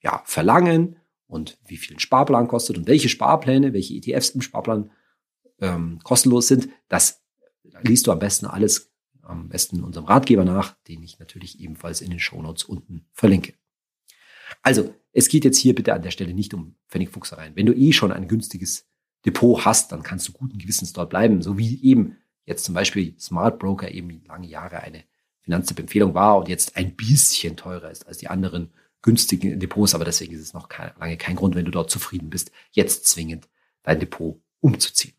ja, 0.01 0.22
verlangen 0.25 0.98
und 1.27 1.57
wie 1.67 1.77
viel 1.77 1.96
ein 1.96 2.00
Sparplan 2.00 2.48
kostet 2.48 2.77
und 2.77 2.88
welche 2.88 3.10
Sparpläne, 3.10 3.74
welche 3.74 3.93
ETFs 3.96 4.29
im 4.29 4.41
Sparplan 4.41 4.91
ähm, 5.60 6.00
kostenlos 6.03 6.48
sind, 6.48 6.69
das 6.88 7.22
liest 7.81 8.07
du 8.07 8.12
am 8.12 8.19
besten 8.19 8.46
alles 8.46 8.91
am 9.27 9.50
besten 9.50 9.84
unserem 9.84 10.05
Ratgeber 10.05 10.46
nach, 10.46 10.75
den 10.88 11.03
ich 11.03 11.19
natürlich 11.19 11.60
ebenfalls 11.60 12.01
in 12.01 12.10
den 12.10 12.19
Shownotes 12.19 12.63
unten 12.63 13.05
verlinke. 13.12 13.53
Also, 14.62 14.93
es 15.12 15.27
geht 15.27 15.46
jetzt 15.46 15.57
hier 15.57 15.75
bitte 15.75 15.93
an 15.93 16.01
der 16.01 16.12
Stelle 16.12 16.34
nicht 16.34 16.53
um 16.53 16.75
Pfennigfuchsereien. 16.88 17.55
Wenn 17.55 17.65
du 17.65 17.74
eh 17.74 17.91
schon 17.91 18.12
ein 18.12 18.27
günstiges 18.27 18.88
Depot 19.25 19.65
hast, 19.65 19.91
dann 19.91 20.03
kannst 20.03 20.27
du 20.27 20.31
guten 20.31 20.57
Gewissens 20.57 20.93
dort 20.93 21.10
bleiben. 21.10 21.41
So 21.41 21.57
wie 21.57 21.84
eben 21.84 22.17
jetzt 22.46 22.63
zum 22.63 22.74
Beispiel 22.74 23.19
Smart 23.19 23.60
Broker 23.60 23.91
eben 23.91 24.24
lange 24.25 24.48
Jahre 24.48 24.79
eine 24.79 25.03
Finanztipp-Empfehlung 25.41 26.13
war 26.13 26.38
und 26.38 26.48
jetzt 26.48 26.77
ein 26.77 26.96
bisschen 26.96 27.57
teurer 27.57 27.91
ist 27.91 28.07
als 28.07 28.17
die 28.17 28.27
anderen 28.27 28.72
günstigen 29.07 29.57
Depots. 29.57 29.95
Aber 29.95 30.03
deswegen 30.03 30.33
ist 30.33 30.41
es 30.41 30.53
noch 30.53 30.67
kein, 30.67 30.91
lange 30.99 31.15
kein 31.15 31.37
Grund, 31.37 31.55
wenn 31.55 31.63
du 31.63 31.71
dort 31.71 31.89
zufrieden 31.89 32.29
bist, 32.29 32.51
jetzt 32.71 33.07
zwingend 33.07 33.47
dein 33.83 34.01
Depot 34.01 34.41
umzuziehen. 34.59 35.15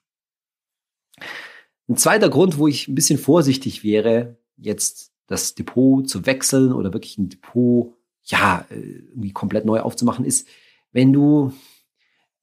Ein 1.89 1.97
zweiter 1.97 2.29
Grund, 2.29 2.59
wo 2.59 2.69
ich 2.69 2.87
ein 2.87 2.95
bisschen 2.95 3.19
vorsichtig 3.19 3.83
wäre, 3.83 4.37
jetzt 4.59 5.13
das 5.27 5.55
Depot 5.55 6.07
zu 6.07 6.27
wechseln 6.27 6.75
oder 6.75 6.93
wirklich 6.93 7.17
ein 7.17 7.31
Depot 7.31 7.95
ja, 8.25 8.67
äh, 8.69 8.75
irgendwie 8.75 9.33
komplett 9.33 9.65
neu 9.65 9.81
aufzumachen, 9.81 10.27
ist, 10.27 10.47
wenn 10.93 11.15
du 11.15 11.55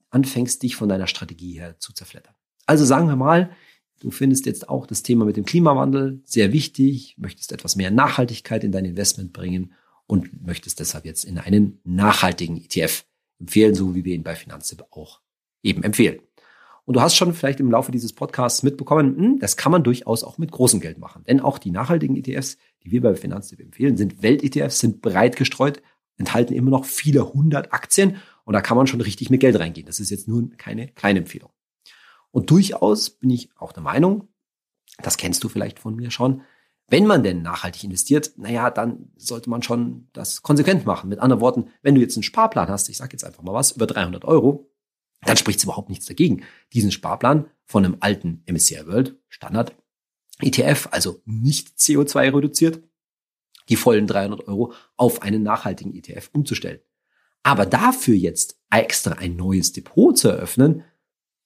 anfängst, 0.09 0.63
dich 0.63 0.75
von 0.75 0.89
deiner 0.89 1.05
Strategie 1.05 1.59
her 1.59 1.77
zu 1.77 1.93
zerflettern. 1.93 2.33
Also 2.65 2.85
sagen 2.85 3.07
wir 3.07 3.15
mal, 3.15 3.51
du 3.99 4.09
findest 4.09 4.47
jetzt 4.47 4.67
auch 4.67 4.87
das 4.87 5.03
Thema 5.03 5.25
mit 5.25 5.37
dem 5.37 5.45
Klimawandel 5.45 6.23
sehr 6.25 6.53
wichtig, 6.53 7.15
möchtest 7.19 7.51
etwas 7.51 7.75
mehr 7.75 7.91
Nachhaltigkeit 7.91 8.63
in 8.63 8.71
dein 8.71 8.85
Investment 8.85 9.31
bringen 9.31 9.73
und 10.07 10.45
möchtest 10.45 10.79
deshalb 10.79 11.05
jetzt 11.05 11.23
in 11.23 11.37
einen 11.37 11.79
nachhaltigen 11.83 12.57
ETF 12.57 13.05
empfehlen, 13.39 13.75
so 13.75 13.95
wie 13.95 14.05
wir 14.05 14.15
ihn 14.15 14.23
bei 14.23 14.35
Finanztipp 14.35 14.85
auch 14.91 15.21
eben 15.63 15.83
empfehlen. 15.83 16.19
Und 16.85 16.95
du 16.95 17.01
hast 17.01 17.15
schon 17.15 17.33
vielleicht 17.33 17.59
im 17.59 17.71
Laufe 17.71 17.91
dieses 17.91 18.13
Podcasts 18.13 18.61
mitbekommen, 18.61 19.17
hm, 19.17 19.39
das 19.39 19.57
kann 19.57 19.71
man 19.71 19.83
durchaus 19.83 20.23
auch 20.23 20.37
mit 20.37 20.51
großem 20.51 20.79
Geld 20.79 20.99
machen. 20.99 21.23
Denn 21.27 21.39
auch 21.39 21.57
die 21.57 21.71
nachhaltigen 21.71 22.15
ETFs, 22.15 22.57
die 22.83 22.91
wir 22.91 23.01
bei 23.01 23.15
Finanztipp 23.15 23.59
empfehlen, 23.59 23.97
sind 23.97 24.21
Welt-ETFs, 24.21 24.79
sind 24.79 25.01
breit 25.01 25.35
gestreut, 25.35 25.81
enthalten 26.17 26.53
immer 26.53 26.69
noch 26.69 26.85
viele 26.85 27.33
hundert 27.33 27.73
Aktien 27.73 28.17
und 28.45 28.53
da 28.53 28.61
kann 28.61 28.77
man 28.77 28.87
schon 28.87 29.01
richtig 29.01 29.31
mit 29.31 29.41
Geld 29.41 29.59
reingehen. 29.59 29.87
Das 29.87 29.99
ist 29.99 30.11
jetzt 30.11 30.27
nur 30.27 30.47
keine 30.57 30.87
kleine 30.89 31.19
Empfehlung. 31.19 31.49
Und 32.31 32.51
durchaus 32.51 33.09
bin 33.09 33.31
ich 33.31 33.49
auch 33.57 33.73
der 33.73 33.83
Meinung, 33.83 34.27
das 35.01 35.17
kennst 35.17 35.43
du 35.43 35.49
vielleicht 35.49 35.79
von 35.79 35.95
mir 35.95 36.11
schon, 36.11 36.43
wenn 36.87 37.07
man 37.07 37.23
denn 37.23 37.41
nachhaltig 37.41 37.83
investiert, 37.83 38.33
naja, 38.37 38.69
dann 38.69 39.11
sollte 39.15 39.49
man 39.49 39.63
schon 39.63 40.07
das 40.13 40.43
konsequent 40.43 40.85
machen. 40.85 41.09
Mit 41.09 41.19
anderen 41.19 41.41
Worten, 41.41 41.67
wenn 41.81 41.95
du 41.95 42.01
jetzt 42.01 42.15
einen 42.15 42.23
Sparplan 42.23 42.69
hast, 42.69 42.89
ich 42.89 42.97
sage 42.97 43.13
jetzt 43.13 43.23
einfach 43.23 43.43
mal 43.43 43.53
was, 43.53 43.71
über 43.71 43.87
300 43.87 44.23
Euro, 44.25 44.69
dann 45.21 45.37
spricht 45.37 45.59
es 45.59 45.63
überhaupt 45.63 45.89
nichts 45.89 46.05
dagegen, 46.05 46.43
diesen 46.73 46.91
Sparplan 46.91 47.49
von 47.63 47.83
einem 47.83 47.97
alten 47.99 48.43
MSCI 48.45 48.85
World 48.85 49.17
Standard 49.29 49.75
ETF, 50.41 50.89
also 50.91 51.21
nicht 51.25 51.77
CO2 51.77 52.35
reduziert, 52.35 52.83
die 53.69 53.77
vollen 53.77 54.05
300 54.05 54.47
Euro 54.47 54.73
auf 54.95 55.21
einen 55.21 55.41
nachhaltigen 55.41 55.95
ETF 55.95 56.29
umzustellen. 56.33 56.79
Aber 57.41 57.65
dafür 57.65 58.15
jetzt 58.15 58.59
extra 58.69 59.13
ein 59.13 59.35
neues 59.35 59.71
Depot 59.71 60.17
zu 60.17 60.29
eröffnen, 60.29 60.83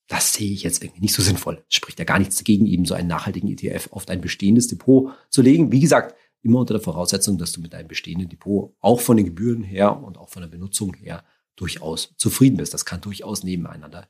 das 0.09 0.33
sehe 0.33 0.51
ich 0.51 0.63
jetzt 0.63 0.83
irgendwie 0.83 1.01
nicht 1.01 1.13
so 1.13 1.21
sinnvoll. 1.21 1.63
Spricht 1.69 1.99
ja 1.99 2.05
gar 2.05 2.17
nichts 2.17 2.35
dagegen, 2.35 2.65
eben 2.65 2.83
so 2.85 2.95
einen 2.95 3.07
nachhaltigen 3.07 3.47
ETF 3.47 3.89
auf 3.91 4.05
dein 4.05 4.21
bestehendes 4.21 4.67
Depot 4.67 5.13
zu 5.29 5.43
legen. 5.43 5.71
Wie 5.71 5.79
gesagt, 5.79 6.15
immer 6.41 6.59
unter 6.59 6.73
der 6.73 6.81
Voraussetzung, 6.81 7.37
dass 7.37 7.51
du 7.51 7.61
mit 7.61 7.73
deinem 7.73 7.87
bestehenden 7.87 8.27
Depot 8.27 8.75
auch 8.79 9.01
von 9.01 9.17
den 9.17 9.27
Gebühren 9.27 9.61
her 9.63 10.01
und 10.01 10.17
auch 10.17 10.29
von 10.29 10.41
der 10.41 10.49
Benutzung 10.49 10.95
her 10.95 11.23
durchaus 11.55 12.15
zufrieden 12.17 12.57
bist. 12.57 12.73
Das 12.73 12.85
kann 12.85 13.01
durchaus 13.01 13.43
nebeneinander 13.43 14.09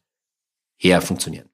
her 0.77 1.01
funktionieren. 1.01 1.49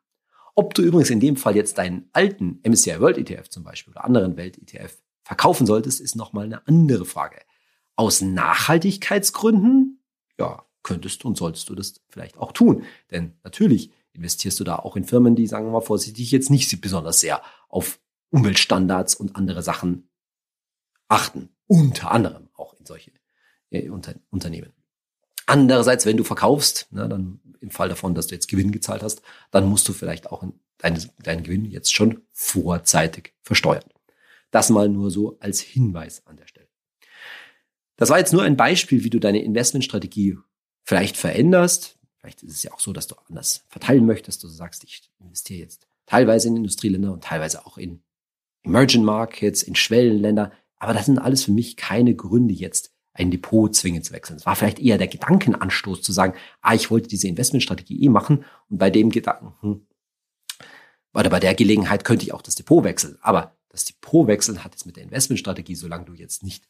Ob 0.54 0.76
du 0.76 0.84
übrigens 0.84 1.10
in 1.10 1.20
dem 1.20 1.38
Fall 1.38 1.56
jetzt 1.56 1.80
deinen 1.80 2.08
alten 2.14 2.60
MSCI 2.64 3.00
World 3.00 3.18
ETF 3.18 3.50
zum 3.50 3.64
Beispiel 3.64 3.94
oder 3.94 4.06
anderen 4.06 4.38
Welt 4.38 4.60
ETF 4.60 4.96
verkaufen 5.24 5.66
solltest, 5.66 6.00
ist 6.00 6.16
nochmal 6.16 6.46
eine 6.46 6.66
andere 6.68 7.06
Frage. 7.06 7.42
Aus 7.96 8.22
Nachhaltigkeitsgründen, 8.22 10.04
ja, 10.38 10.66
könntest 10.84 11.26
und 11.26 11.36
solltest 11.36 11.68
du 11.68 11.76
das 11.76 12.02
vielleicht 12.10 12.38
auch 12.38 12.52
tun. 12.52 12.84
Denn 13.10 13.34
natürlich 13.44 13.92
investierst 14.15 14.60
du 14.60 14.63
da 14.63 14.78
auch 14.78 14.95
in 14.95 15.04
Firmen, 15.04 15.36
die, 15.36 15.47
sagen 15.47 15.67
wir 15.67 15.71
mal 15.71 15.82
vorsichtig, 15.82 16.32
jetzt 16.32 16.49
nicht 16.49 16.82
besonders 16.82 17.19
sehr 17.19 17.41
auf 17.69 17.99
Umweltstandards 18.30 19.15
und 19.15 19.36
andere 19.36 19.62
Sachen 19.62 20.10
achten. 21.08 21.49
Unter 21.67 22.12
anderem 22.12 22.49
auch 22.54 22.73
in 22.73 22.86
solche 22.86 23.12
äh, 23.71 23.89
Unter 23.89 24.15
Unternehmen. 24.30 24.73
Andererseits, 25.45 26.06
wenn 26.06 26.17
du 26.17 26.23
verkaufst, 26.23 26.88
ne, 26.91 27.08
dann 27.08 27.39
im 27.60 27.71
Fall 27.71 27.89
davon, 27.89 28.15
dass 28.15 28.28
du 28.28 28.36
jetzt 28.36 28.47
Gewinn 28.47 28.71
gezahlt 28.71 29.04
hast, 29.04 29.21
dann 29.51 29.67
musst 29.67 29.88
du 29.88 29.93
vielleicht 29.93 30.32
auch 30.32 30.43
deinen, 30.78 31.12
deinen 31.23 31.43
Gewinn 31.43 31.65
jetzt 31.65 31.93
schon 31.93 32.21
vorzeitig 32.32 33.34
versteuern. 33.41 33.84
Das 34.51 34.69
mal 34.69 34.89
nur 34.89 35.12
so 35.12 35.38
als 35.39 35.60
Hinweis 35.60 36.25
an 36.25 36.38
der 36.38 36.47
Stelle. 36.47 36.67
Das 37.97 38.10
war 38.10 38.19
jetzt 38.19 38.34
nur 38.34 38.43
ein 38.43 38.58
Beispiel, 38.58 39.04
wie 39.04 39.10
du 39.10 39.19
deine 39.19 39.41
Investmentstrategie 39.41 40.38
vielleicht 40.84 41.17
veränderst. 41.17 41.97
Vielleicht 42.26 42.42
ist 42.42 42.54
es 42.54 42.64
ja 42.64 42.72
auch 42.74 42.80
so, 42.80 42.92
dass 42.92 43.06
du 43.06 43.14
anders 43.30 43.64
verteilen 43.68 44.08
möchtest. 44.08 44.44
Du 44.44 44.48
sagst, 44.48 44.84
ich 44.84 45.12
investiere 45.20 45.60
jetzt 45.60 45.86
teilweise 46.08 46.48
in 46.48 46.58
Industrieländer 46.58 47.14
und 47.14 47.24
teilweise 47.24 47.68
auch 47.68 47.78
in 47.78 48.02
Emerging 48.64 49.04
Markets, 49.04 49.62
in 49.62 49.76
Schwellenländer. 49.76 50.52
Aber 50.78 50.96
das 50.96 51.06
sind 51.06 51.20
alles 51.20 51.44
für 51.44 51.52
mich 51.52 51.78
keine 51.78 52.16
Gründe 52.16 52.56
jetzt, 52.56 52.92
ein 53.14 53.30
Depot 53.30 53.76
zwingend 53.76 54.06
zu 54.06 54.14
wechseln. 54.14 54.38
Es 54.38 54.46
war 54.48 54.56
vielleicht 54.56 54.80
eher 54.80 54.98
der 54.98 55.08
Gedankenanstoß 55.08 56.02
zu 56.02 56.12
sagen, 56.12 56.34
ah, 56.62 56.74
ich 56.74 56.90
wollte 56.90 57.10
diese 57.10 57.28
Investmentstrategie 57.28 58.04
eh 58.04 58.10
machen 58.10 58.44
und 58.72 58.80
bei 58.80 58.90
dem 58.90 59.12
Gedanken, 59.12 59.54
hm, 59.62 59.86
oder 61.14 61.30
bei 61.30 61.40
der 61.40 61.54
Gelegenheit 61.54 62.06
könnte 62.06 62.26
ich 62.26 62.34
auch 62.34 62.42
das 62.42 62.56
Depot 62.56 62.84
wechseln. 62.84 63.20
Aber 63.22 63.56
das 63.70 63.86
Depot 63.86 64.26
wechseln 64.26 64.64
hat 64.64 64.72
jetzt 64.72 64.88
mit 64.88 64.96
der 64.96 65.04
Investmentstrategie, 65.04 65.76
solange 65.76 66.06
du 66.06 66.16
jetzt 66.16 66.42
nicht 66.42 66.68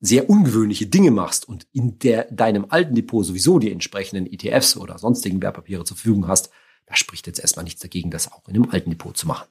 sehr 0.00 0.28
ungewöhnliche 0.28 0.86
Dinge 0.86 1.10
machst 1.10 1.48
und 1.48 1.66
in 1.72 1.98
der, 1.98 2.30
deinem 2.30 2.66
alten 2.68 2.94
Depot 2.94 3.24
sowieso 3.24 3.58
die 3.58 3.72
entsprechenden 3.72 4.26
ETFs 4.30 4.76
oder 4.76 4.98
sonstigen 4.98 5.40
Wertpapiere 5.40 5.84
zur 5.84 5.96
Verfügung 5.96 6.28
hast, 6.28 6.50
da 6.86 6.94
spricht 6.94 7.26
jetzt 7.26 7.40
erstmal 7.40 7.64
nichts 7.64 7.80
dagegen, 7.80 8.10
das 8.10 8.30
auch 8.30 8.46
in 8.48 8.56
einem 8.56 8.70
alten 8.70 8.90
Depot 8.90 9.16
zu 9.16 9.26
machen. 9.26 9.48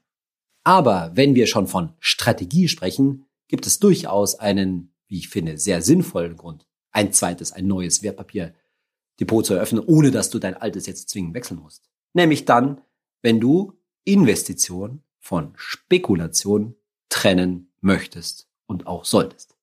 Aber 0.63 1.11
wenn 1.15 1.35
wir 1.35 1.47
schon 1.47 1.67
von 1.67 1.93
Strategie 1.99 2.67
sprechen, 2.67 3.25
gibt 3.47 3.67
es 3.67 3.79
durchaus 3.79 4.35
einen 4.35 4.95
wie 5.07 5.19
ich 5.19 5.29
finde, 5.29 5.57
sehr 5.57 5.81
sinnvollen 5.81 6.35
Grund, 6.35 6.67
ein 6.91 7.13
zweites, 7.13 7.51
ein 7.51 7.67
neues 7.67 8.03
Wertpapierdepot 8.03 9.45
zu 9.45 9.53
eröffnen, 9.53 9.83
ohne 9.85 10.11
dass 10.11 10.29
du 10.29 10.39
dein 10.39 10.55
altes 10.55 10.85
jetzt 10.87 11.09
zwingend 11.09 11.33
wechseln 11.33 11.59
musst. 11.59 11.89
Nämlich 12.13 12.45
dann, 12.45 12.81
wenn 13.21 13.39
du 13.39 13.73
Investition 14.03 15.03
von 15.19 15.53
Spekulation 15.55 16.75
trennen 17.09 17.71
möchtest 17.81 18.47
und 18.67 18.87
auch 18.87 19.05
solltest. 19.05 19.54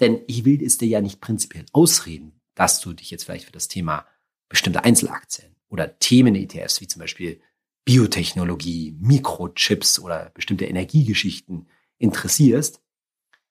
Denn 0.00 0.20
ich 0.26 0.44
will 0.44 0.62
es 0.62 0.78
dir 0.78 0.88
ja 0.88 1.00
nicht 1.00 1.20
prinzipiell 1.20 1.66
ausreden, 1.72 2.40
dass 2.54 2.80
du 2.80 2.92
dich 2.92 3.10
jetzt 3.10 3.24
vielleicht 3.24 3.46
für 3.46 3.52
das 3.52 3.68
Thema 3.68 4.06
bestimmte 4.48 4.84
Einzelaktien 4.84 5.56
oder 5.68 5.98
Themen-ETFs 5.98 6.80
wie 6.80 6.86
zum 6.86 7.00
Beispiel 7.00 7.40
Biotechnologie, 7.84 8.96
Mikrochips 9.00 10.00
oder 10.00 10.30
bestimmte 10.34 10.66
Energiegeschichten 10.66 11.68
interessierst. 11.98 12.82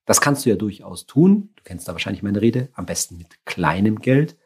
Das 0.06 0.22
kannst 0.22 0.46
du 0.46 0.50
ja 0.50 0.56
durchaus 0.56 1.06
tun. 1.06 1.50
Du 1.56 1.64
kennst 1.64 1.88
da 1.88 1.94
wahrscheinlich 1.94 2.22
meine 2.22 2.42
Rede. 2.42 2.70
Am 2.74 2.86
besten 2.86 3.18
mit 3.18 3.44
kleinem 3.46 4.00
Geld. 4.00 4.38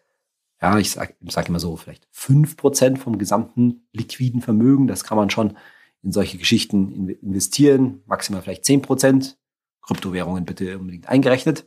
Ja, 0.62 0.78
ich 0.78 0.92
sage 0.92 1.16
sag 1.28 1.50
immer 1.50 1.60
so, 1.60 1.76
vielleicht 1.76 2.08
fünf 2.12 2.56
Prozent 2.56 3.00
vom 3.00 3.18
gesamten 3.18 3.88
liquiden 3.92 4.42
Vermögen. 4.42 4.88
Das 4.88 5.04
kann 5.04 5.18
man 5.18 5.30
schon 5.30 5.58
in 6.02 6.12
solche 6.12 6.38
Geschichten 6.38 7.10
investieren, 7.10 8.02
maximal 8.06 8.42
vielleicht 8.42 8.66
zehn 8.66 8.82
Prozent. 8.82 9.38
Kryptowährungen 9.82 10.46
bitte 10.46 10.78
unbedingt 10.78 11.10
eingerechnet. 11.10 11.66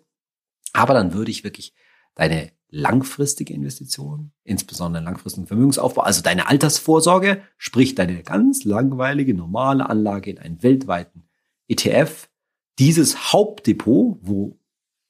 Aber 0.72 0.94
dann 0.94 1.12
würde 1.12 1.30
ich 1.30 1.44
wirklich 1.44 1.74
deine 2.14 2.52
langfristige 2.68 3.52
Investition, 3.52 4.32
insbesondere 4.44 5.04
langfristigen 5.04 5.46
Vermögensaufbau, 5.46 6.02
also 6.02 6.22
deine 6.22 6.48
Altersvorsorge, 6.48 7.42
sprich 7.58 7.94
deine 7.94 8.22
ganz 8.22 8.64
langweilige 8.64 9.34
normale 9.34 9.88
Anlage 9.88 10.30
in 10.30 10.38
einen 10.38 10.62
weltweiten 10.62 11.28
ETF, 11.68 12.30
dieses 12.78 13.32
Hauptdepot, 13.32 14.18
wo, 14.22 14.58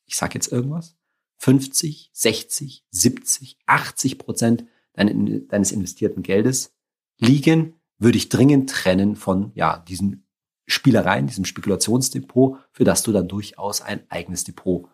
ich 0.06 0.16
sage 0.16 0.34
jetzt 0.34 0.50
irgendwas, 0.50 0.96
50, 1.38 2.10
60, 2.12 2.84
70, 2.90 3.58
80 3.66 4.18
Prozent 4.18 4.64
deines 4.94 5.72
investierten 5.72 6.22
Geldes 6.22 6.74
liegen, 7.18 7.74
würde 7.98 8.18
ich 8.18 8.28
dringend 8.28 8.70
trennen 8.70 9.14
von 9.14 9.52
ja, 9.54 9.78
diesen 9.78 10.26
Spielereien, 10.66 11.26
diesem 11.26 11.44
Spekulationsdepot, 11.44 12.58
für 12.72 12.84
das 12.84 13.02
du 13.02 13.12
dann 13.12 13.28
durchaus 13.28 13.80
ein 13.80 14.04
eigenes 14.10 14.44
Depot 14.44 14.88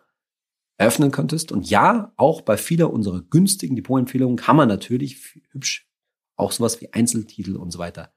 eröffnen 0.79 1.11
könntest. 1.11 1.51
Und 1.51 1.69
ja, 1.69 2.13
auch 2.15 2.41
bei 2.41 2.57
vieler 2.57 2.91
unserer 2.91 3.21
günstigen 3.21 3.75
Depotempfehlungen 3.75 4.37
kann 4.37 4.55
man 4.55 4.69
natürlich 4.69 5.35
hübsch 5.51 5.87
auch 6.35 6.53
sowas 6.53 6.79
wie 6.79 6.93
Einzeltitel 6.93 7.57
und 7.57 7.71
so 7.71 7.79
weiter 7.79 8.13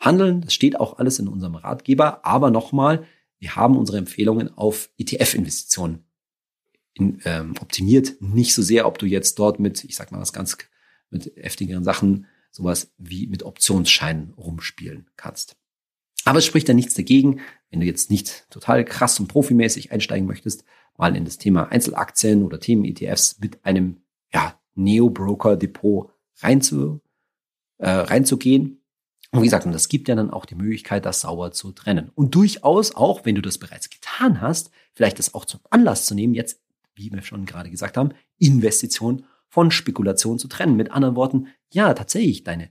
handeln. 0.00 0.40
Das 0.40 0.52
steht 0.52 0.78
auch 0.78 0.98
alles 0.98 1.20
in 1.20 1.28
unserem 1.28 1.54
Ratgeber. 1.54 2.26
Aber 2.26 2.50
nochmal, 2.50 3.06
wir 3.38 3.54
haben 3.54 3.78
unsere 3.78 3.98
Empfehlungen 3.98 4.52
auf 4.52 4.90
ETF-Investitionen 4.98 6.04
ähm, 6.98 7.54
optimiert. 7.60 8.20
Nicht 8.20 8.54
so 8.54 8.62
sehr, 8.62 8.88
ob 8.88 8.98
du 8.98 9.06
jetzt 9.06 9.38
dort 9.38 9.60
mit, 9.60 9.84
ich 9.84 9.94
sag 9.94 10.10
mal 10.10 10.20
was 10.20 10.32
ganz 10.32 10.58
mit 11.10 11.32
heftigeren 11.36 11.84
Sachen, 11.84 12.26
sowas 12.50 12.92
wie 12.98 13.28
mit 13.28 13.44
Optionsscheinen 13.44 14.32
rumspielen 14.32 15.08
kannst. 15.16 15.56
Aber 16.24 16.38
es 16.38 16.46
spricht 16.46 16.68
da 16.68 16.74
nichts 16.74 16.94
dagegen, 16.94 17.40
wenn 17.70 17.78
du 17.78 17.86
jetzt 17.86 18.10
nicht 18.10 18.50
total 18.50 18.84
krass 18.84 19.20
und 19.20 19.28
profimäßig 19.28 19.92
einsteigen 19.92 20.26
möchtest, 20.26 20.64
mal 20.96 21.16
in 21.16 21.24
das 21.24 21.38
Thema 21.38 21.70
Einzelaktien 21.70 22.42
oder 22.42 22.60
Themen-ETFs 22.60 23.38
mit 23.40 23.64
einem 23.64 24.02
ja, 24.32 24.58
Neo-Broker-Depot 24.74 26.10
reinzu, 26.40 27.00
äh, 27.78 27.88
reinzugehen. 27.88 28.80
Und 29.30 29.40
wie 29.40 29.46
gesagt, 29.46 29.66
und 29.66 29.72
das 29.72 29.88
gibt 29.88 30.08
ja 30.08 30.14
dann 30.14 30.30
auch 30.30 30.46
die 30.46 30.54
Möglichkeit, 30.54 31.04
das 31.04 31.22
sauber 31.22 31.50
zu 31.50 31.72
trennen. 31.72 32.10
Und 32.14 32.34
durchaus 32.34 32.94
auch, 32.94 33.24
wenn 33.24 33.34
du 33.34 33.42
das 33.42 33.58
bereits 33.58 33.90
getan 33.90 34.40
hast, 34.40 34.70
vielleicht 34.92 35.18
das 35.18 35.34
auch 35.34 35.44
zum 35.44 35.60
Anlass 35.70 36.06
zu 36.06 36.14
nehmen, 36.14 36.34
jetzt, 36.34 36.60
wie 36.94 37.12
wir 37.12 37.22
schon 37.22 37.44
gerade 37.44 37.70
gesagt 37.70 37.96
haben, 37.96 38.10
Investition 38.38 39.24
von 39.48 39.70
Spekulation 39.70 40.38
zu 40.38 40.46
trennen. 40.46 40.76
Mit 40.76 40.92
anderen 40.92 41.16
Worten, 41.16 41.48
ja, 41.72 41.92
tatsächlich 41.94 42.44
deine 42.44 42.70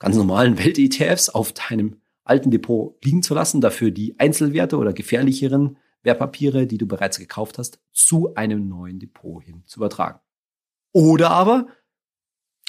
ganz 0.00 0.16
normalen 0.16 0.58
Welt-ETFs 0.58 1.28
auf 1.28 1.52
deinem 1.52 2.00
alten 2.24 2.50
Depot 2.50 2.96
liegen 3.04 3.22
zu 3.22 3.34
lassen, 3.34 3.60
dafür 3.60 3.90
die 3.90 4.18
Einzelwerte 4.18 4.76
oder 4.78 4.92
gefährlicheren 4.92 5.76
Wertpapiere, 6.02 6.66
die 6.66 6.78
du 6.78 6.86
bereits 6.86 7.18
gekauft 7.18 7.58
hast, 7.58 7.80
zu 7.92 8.34
einem 8.34 8.68
neuen 8.68 8.98
Depot 8.98 9.42
hin 9.42 9.62
zu 9.66 9.80
übertragen. 9.80 10.20
Oder 10.92 11.30
aber, 11.30 11.68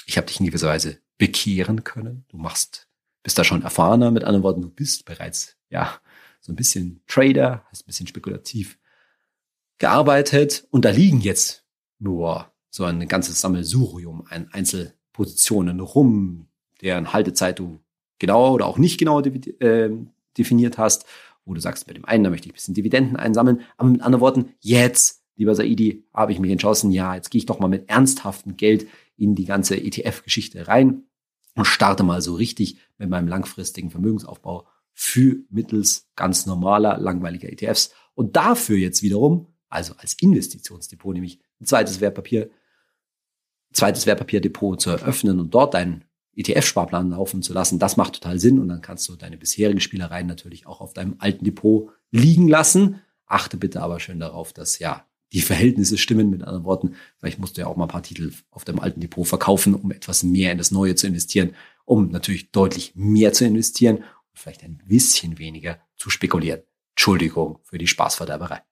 ich 0.06 0.16
habe 0.16 0.26
dich 0.26 0.40
in 0.40 0.46
gewisser 0.46 0.68
Weise 0.68 0.98
bekehren 1.18 1.84
können. 1.84 2.24
Du 2.28 2.36
machst, 2.36 2.88
bist 3.22 3.38
da 3.38 3.44
schon 3.44 3.62
erfahrener, 3.62 4.10
mit 4.10 4.24
anderen 4.24 4.42
Worten, 4.42 4.62
du 4.62 4.70
bist 4.70 5.04
bereits, 5.04 5.56
ja, 5.68 5.98
so 6.40 6.52
ein 6.52 6.56
bisschen 6.56 7.02
Trader, 7.06 7.64
hast 7.70 7.82
ein 7.82 7.86
bisschen 7.86 8.06
spekulativ 8.06 8.78
gearbeitet 9.78 10.66
und 10.70 10.84
da 10.84 10.90
liegen 10.90 11.20
jetzt 11.20 11.64
nur 11.98 12.52
so 12.70 12.84
ein 12.84 13.06
ganzes 13.08 13.40
Sammelsurium 13.40 14.26
an 14.28 14.48
Einzelpositionen 14.52 15.80
rum, 15.80 16.48
deren 16.80 17.12
Haltezeit 17.12 17.58
du 17.58 17.80
genau 18.18 18.52
oder 18.52 18.66
auch 18.66 18.78
nicht 18.78 18.98
genau 18.98 19.22
definiert 20.36 20.78
hast 20.78 21.06
wo 21.44 21.54
du 21.54 21.60
sagst, 21.60 21.86
bei 21.86 21.92
dem 21.92 22.04
einen, 22.04 22.24
da 22.24 22.30
möchte 22.30 22.46
ich 22.46 22.52
ein 22.52 22.54
bisschen 22.54 22.74
Dividenden 22.74 23.16
einsammeln. 23.16 23.60
Aber 23.76 23.88
mit 23.90 24.02
anderen 24.02 24.20
Worten, 24.20 24.54
jetzt, 24.60 25.22
lieber 25.36 25.54
Saidi, 25.54 26.06
habe 26.12 26.32
ich 26.32 26.38
mich 26.38 26.50
entschlossen, 26.50 26.90
ja, 26.90 27.14
jetzt 27.14 27.30
gehe 27.30 27.38
ich 27.38 27.46
doch 27.46 27.60
mal 27.60 27.68
mit 27.68 27.88
ernsthaftem 27.88 28.56
Geld 28.56 28.86
in 29.16 29.34
die 29.34 29.44
ganze 29.44 29.76
ETF-Geschichte 29.76 30.68
rein 30.68 31.04
und 31.54 31.66
starte 31.66 32.02
mal 32.02 32.20
so 32.20 32.34
richtig 32.34 32.78
mit 32.98 33.10
meinem 33.10 33.28
langfristigen 33.28 33.90
Vermögensaufbau 33.90 34.66
für 34.92 35.36
mittels 35.50 36.08
ganz 36.16 36.46
normaler, 36.46 36.98
langweiliger 36.98 37.50
ETFs. 37.50 37.92
Und 38.14 38.36
dafür 38.36 38.76
jetzt 38.76 39.02
wiederum, 39.02 39.48
also 39.68 39.94
als 39.98 40.14
Investitionsdepot, 40.14 41.14
nämlich 41.14 41.40
ein 41.60 41.66
zweites 41.66 42.00
Wertpapier, 42.00 42.50
zweites 43.72 44.06
Wertpapierdepot 44.06 44.80
zu 44.80 44.90
eröffnen 44.90 45.40
und 45.40 45.52
dort 45.52 45.74
deinen 45.74 46.04
ETF-Sparplan 46.36 47.10
laufen 47.10 47.42
zu 47.42 47.52
lassen, 47.52 47.78
das 47.78 47.96
macht 47.96 48.14
total 48.14 48.38
Sinn 48.38 48.58
und 48.58 48.68
dann 48.68 48.80
kannst 48.80 49.08
du 49.08 49.16
deine 49.16 49.36
bisherigen 49.36 49.80
Spielereien 49.80 50.26
natürlich 50.26 50.66
auch 50.66 50.80
auf 50.80 50.92
deinem 50.92 51.16
alten 51.18 51.44
Depot 51.44 51.90
liegen 52.10 52.48
lassen. 52.48 53.00
Achte 53.26 53.56
bitte 53.56 53.82
aber 53.82 54.00
schön 54.00 54.20
darauf, 54.20 54.52
dass 54.52 54.78
ja 54.78 55.06
die 55.32 55.40
Verhältnisse 55.40 55.98
stimmen. 55.98 56.30
Mit 56.30 56.42
anderen 56.42 56.64
Worten, 56.64 56.94
vielleicht 57.18 57.38
musst 57.38 57.56
du 57.56 57.62
ja 57.62 57.66
auch 57.66 57.76
mal 57.76 57.84
ein 57.84 57.90
paar 57.90 58.02
Titel 58.02 58.32
auf 58.50 58.64
deinem 58.64 58.80
alten 58.80 59.00
Depot 59.00 59.26
verkaufen, 59.26 59.74
um 59.74 59.90
etwas 59.90 60.22
mehr 60.22 60.52
in 60.52 60.58
das 60.58 60.70
Neue 60.70 60.94
zu 60.94 61.06
investieren, 61.06 61.54
um 61.84 62.10
natürlich 62.10 62.50
deutlich 62.50 62.92
mehr 62.94 63.32
zu 63.32 63.44
investieren 63.44 63.98
und 63.98 64.38
vielleicht 64.38 64.62
ein 64.62 64.80
bisschen 64.86 65.38
weniger 65.38 65.78
zu 65.96 66.10
spekulieren. 66.10 66.62
Entschuldigung 66.94 67.58
für 67.62 67.78
die 67.78 67.88
Spaßverderberei. 67.88 68.62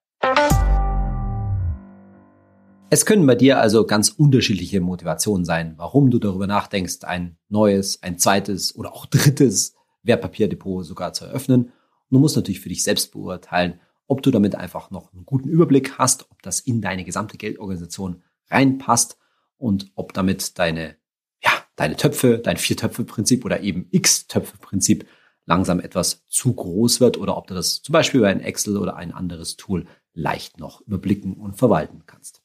Es 2.94 3.06
können 3.06 3.26
bei 3.26 3.34
dir 3.34 3.58
also 3.58 3.86
ganz 3.86 4.10
unterschiedliche 4.10 4.82
Motivationen 4.82 5.46
sein, 5.46 5.72
warum 5.78 6.10
du 6.10 6.18
darüber 6.18 6.46
nachdenkst, 6.46 7.04
ein 7.04 7.38
neues, 7.48 8.02
ein 8.02 8.18
zweites 8.18 8.76
oder 8.76 8.92
auch 8.92 9.06
drittes 9.06 9.74
Wertpapierdepot 10.02 10.84
sogar 10.84 11.14
zu 11.14 11.24
eröffnen. 11.24 11.62
Und 11.62 11.72
du 12.10 12.18
musst 12.18 12.36
natürlich 12.36 12.60
für 12.60 12.68
dich 12.68 12.82
selbst 12.82 13.12
beurteilen, 13.12 13.80
ob 14.08 14.22
du 14.22 14.30
damit 14.30 14.56
einfach 14.56 14.90
noch 14.90 15.10
einen 15.14 15.24
guten 15.24 15.48
Überblick 15.48 15.96
hast, 15.96 16.30
ob 16.30 16.42
das 16.42 16.60
in 16.60 16.82
deine 16.82 17.04
gesamte 17.04 17.38
Geldorganisation 17.38 18.22
reinpasst 18.50 19.16
und 19.56 19.90
ob 19.94 20.12
damit 20.12 20.58
deine, 20.58 20.96
ja, 21.42 21.52
deine 21.76 21.96
Töpfe, 21.96 22.40
dein 22.40 22.58
Vier-Töpfe-Prinzip 22.58 23.46
oder 23.46 23.62
eben 23.62 23.88
X-Töpfe-Prinzip 23.90 25.06
langsam 25.46 25.80
etwas 25.80 26.26
zu 26.26 26.52
groß 26.52 27.00
wird 27.00 27.16
oder 27.16 27.38
ob 27.38 27.46
du 27.46 27.54
das 27.54 27.80
zum 27.80 27.94
Beispiel 27.94 28.18
über 28.18 28.28
ein 28.28 28.40
Excel 28.40 28.76
oder 28.76 28.96
ein 28.96 29.12
anderes 29.12 29.56
Tool 29.56 29.86
leicht 30.12 30.58
noch 30.58 30.82
überblicken 30.82 31.32
und 31.38 31.56
verwalten 31.56 32.02
kannst. 32.04 32.41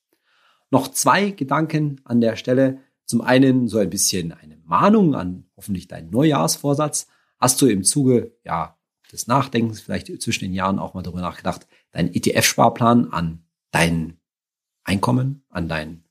Noch 0.69 0.89
zwei 0.89 1.31
Gedanken 1.31 2.01
an 2.03 2.21
der 2.21 2.35
Stelle. 2.35 2.79
Zum 3.05 3.21
einen 3.21 3.67
so 3.67 3.77
ein 3.77 3.89
bisschen 3.89 4.33
eine 4.33 4.57
Mahnung 4.65 5.15
an 5.15 5.45
hoffentlich 5.55 5.87
deinen 5.87 6.09
Neujahrsvorsatz. 6.09 7.07
Hast 7.39 7.61
du 7.61 7.67
im 7.67 7.83
Zuge, 7.83 8.35
ja, 8.43 8.77
des 9.11 9.27
Nachdenkens 9.27 9.79
vielleicht 9.79 10.21
zwischen 10.21 10.45
den 10.45 10.53
Jahren 10.53 10.79
auch 10.79 10.93
mal 10.93 11.03
darüber 11.03 11.21
nachgedacht, 11.21 11.67
deinen 11.91 12.13
ETF-Sparplan 12.13 13.11
an 13.11 13.45
dein 13.71 14.17
Einkommen, 14.83 15.43
an 15.49 15.69
dein 15.69 16.03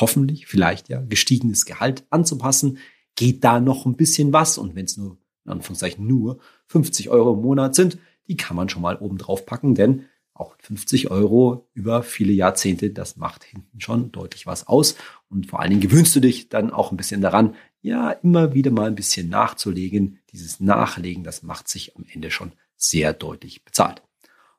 hoffentlich 0.00 0.46
vielleicht 0.46 0.88
ja 0.88 1.00
gestiegenes 1.00 1.64
Gehalt 1.64 2.04
anzupassen? 2.10 2.78
Geht 3.14 3.44
da 3.44 3.60
noch 3.60 3.86
ein 3.86 3.96
bisschen 3.96 4.32
was? 4.32 4.58
Und 4.58 4.74
wenn 4.74 4.84
es 4.86 4.96
nur, 4.96 5.18
in 5.44 5.52
Anführungszeichen, 5.52 6.06
nur 6.06 6.38
50 6.66 7.10
Euro 7.10 7.34
im 7.34 7.42
Monat 7.42 7.74
sind, 7.74 7.98
die 8.28 8.36
kann 8.36 8.56
man 8.56 8.68
schon 8.68 8.82
mal 8.82 8.96
oben 8.96 9.18
drauf 9.18 9.46
packen, 9.46 9.74
denn 9.74 10.06
auch 10.40 10.56
50 10.62 11.10
Euro 11.10 11.68
über 11.74 12.02
viele 12.02 12.32
Jahrzehnte, 12.32 12.90
das 12.90 13.16
macht 13.16 13.44
hinten 13.44 13.80
schon 13.80 14.10
deutlich 14.12 14.46
was 14.46 14.66
aus. 14.66 14.96
Und 15.28 15.46
vor 15.46 15.60
allen 15.60 15.70
Dingen 15.70 15.82
gewöhnst 15.82 16.14
du 16.16 16.20
dich 16.20 16.48
dann 16.48 16.72
auch 16.72 16.90
ein 16.90 16.96
bisschen 16.96 17.20
daran, 17.20 17.54
ja, 17.82 18.10
immer 18.10 18.54
wieder 18.54 18.70
mal 18.70 18.88
ein 18.88 18.94
bisschen 18.94 19.28
nachzulegen. 19.28 20.18
Dieses 20.32 20.60
Nachlegen, 20.60 21.24
das 21.24 21.42
macht 21.42 21.68
sich 21.68 21.96
am 21.96 22.04
Ende 22.12 22.30
schon 22.30 22.52
sehr 22.76 23.12
deutlich 23.12 23.64
bezahlt. 23.64 24.02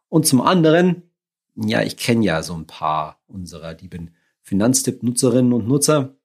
Und 0.09 0.25
zum 0.25 0.41
anderen, 0.41 1.03
ja, 1.55 1.81
ich 1.81 1.97
kenne 1.97 2.25
ja 2.25 2.43
so 2.43 2.53
ein 2.53 2.67
paar 2.67 3.21
unserer 3.27 3.73
lieben 3.75 4.11
Finanztipp-Nutzerinnen 4.41 5.53
und 5.53 5.67
Nutzer, 5.67 6.15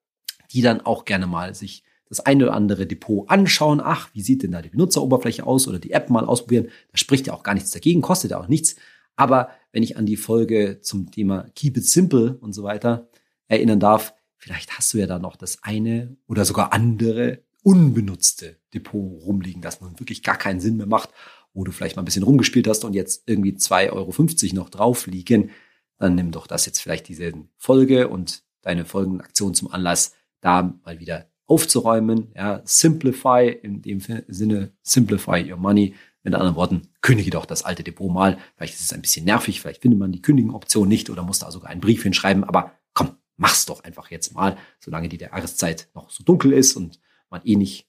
die 0.52 0.62
dann 0.62 0.80
auch 0.80 1.04
gerne 1.04 1.26
mal 1.26 1.54
sich 1.54 1.84
das 2.08 2.20
eine 2.20 2.44
oder 2.44 2.54
andere 2.54 2.86
Depot 2.86 3.28
anschauen. 3.28 3.80
Ach, 3.82 4.10
wie 4.12 4.22
sieht 4.22 4.42
denn 4.42 4.52
da 4.52 4.62
die 4.62 4.68
Benutzeroberfläche 4.68 5.44
aus 5.44 5.66
oder 5.66 5.78
die 5.78 5.92
App 5.92 6.08
mal 6.08 6.24
ausprobieren? 6.24 6.68
Da 6.92 6.98
spricht 6.98 7.26
ja 7.26 7.32
auch 7.32 7.42
gar 7.42 7.54
nichts 7.54 7.70
dagegen, 7.70 8.00
kostet 8.00 8.30
ja 8.30 8.40
auch 8.40 8.48
nichts. 8.48 8.76
Aber 9.16 9.50
wenn 9.72 9.82
ich 9.82 9.96
an 9.96 10.06
die 10.06 10.16
Folge 10.16 10.80
zum 10.80 11.10
Thema 11.10 11.46
Keep 11.54 11.78
it 11.78 11.86
simple 11.86 12.36
und 12.40 12.52
so 12.52 12.62
weiter 12.62 13.08
erinnern 13.48 13.80
darf, 13.80 14.14
vielleicht 14.36 14.78
hast 14.78 14.92
du 14.94 14.98
ja 14.98 15.06
da 15.06 15.18
noch 15.18 15.36
das 15.36 15.62
eine 15.62 16.16
oder 16.26 16.44
sogar 16.44 16.72
andere 16.72 17.42
unbenutzte 17.62 18.58
Depot 18.72 19.22
rumliegen, 19.22 19.62
das 19.62 19.80
nun 19.80 19.98
wirklich 19.98 20.22
gar 20.22 20.36
keinen 20.36 20.60
Sinn 20.60 20.76
mehr 20.76 20.86
macht, 20.86 21.10
wo 21.52 21.64
du 21.64 21.72
vielleicht 21.72 21.96
mal 21.96 22.02
ein 22.02 22.04
bisschen 22.04 22.22
rumgespielt 22.22 22.68
hast 22.68 22.84
und 22.84 22.94
jetzt 22.94 23.24
irgendwie 23.26 23.52
2,50 23.52 23.90
Euro 23.92 24.54
noch 24.54 24.70
drauf 24.70 25.06
liegen, 25.06 25.50
dann 25.98 26.14
nimm 26.14 26.30
doch 26.30 26.46
das 26.46 26.66
jetzt 26.66 26.80
vielleicht 26.80 27.08
diese 27.08 27.32
Folge 27.56 28.08
und 28.08 28.44
deine 28.60 28.84
folgenden 28.84 29.20
Aktionen 29.20 29.54
zum 29.54 29.70
Anlass, 29.70 30.12
da 30.40 30.78
mal 30.84 31.00
wieder 31.00 31.30
aufzuräumen. 31.46 32.32
Ja, 32.34 32.60
simplify 32.64 33.48
in 33.48 33.80
dem 33.82 34.00
Sinne, 34.00 34.72
simplify 34.82 35.50
your 35.50 35.56
money. 35.56 35.94
Mit 36.26 36.34
anderen 36.34 36.56
Worten, 36.56 36.88
kündige 37.02 37.30
doch 37.30 37.46
das 37.46 37.62
alte 37.62 37.84
Depot 37.84 38.12
mal. 38.12 38.36
Vielleicht 38.56 38.74
ist 38.74 38.80
es 38.80 38.92
ein 38.92 39.00
bisschen 39.00 39.24
nervig, 39.24 39.60
vielleicht 39.60 39.82
findet 39.82 40.00
man 40.00 40.10
die 40.10 40.20
Kündigen-Option 40.20 40.88
nicht 40.88 41.08
oder 41.08 41.22
muss 41.22 41.38
da 41.38 41.52
sogar 41.52 41.70
einen 41.70 41.80
Brief 41.80 42.02
hinschreiben, 42.02 42.42
aber 42.42 42.72
komm, 42.94 43.12
mach's 43.36 43.64
doch 43.64 43.84
einfach 43.84 44.10
jetzt 44.10 44.34
mal, 44.34 44.56
solange 44.80 45.08
die 45.08 45.18
Jahreszeit 45.18 45.88
noch 45.94 46.10
so 46.10 46.24
dunkel 46.24 46.52
ist 46.52 46.74
und 46.74 46.98
man 47.30 47.42
eh 47.44 47.54
nicht 47.54 47.86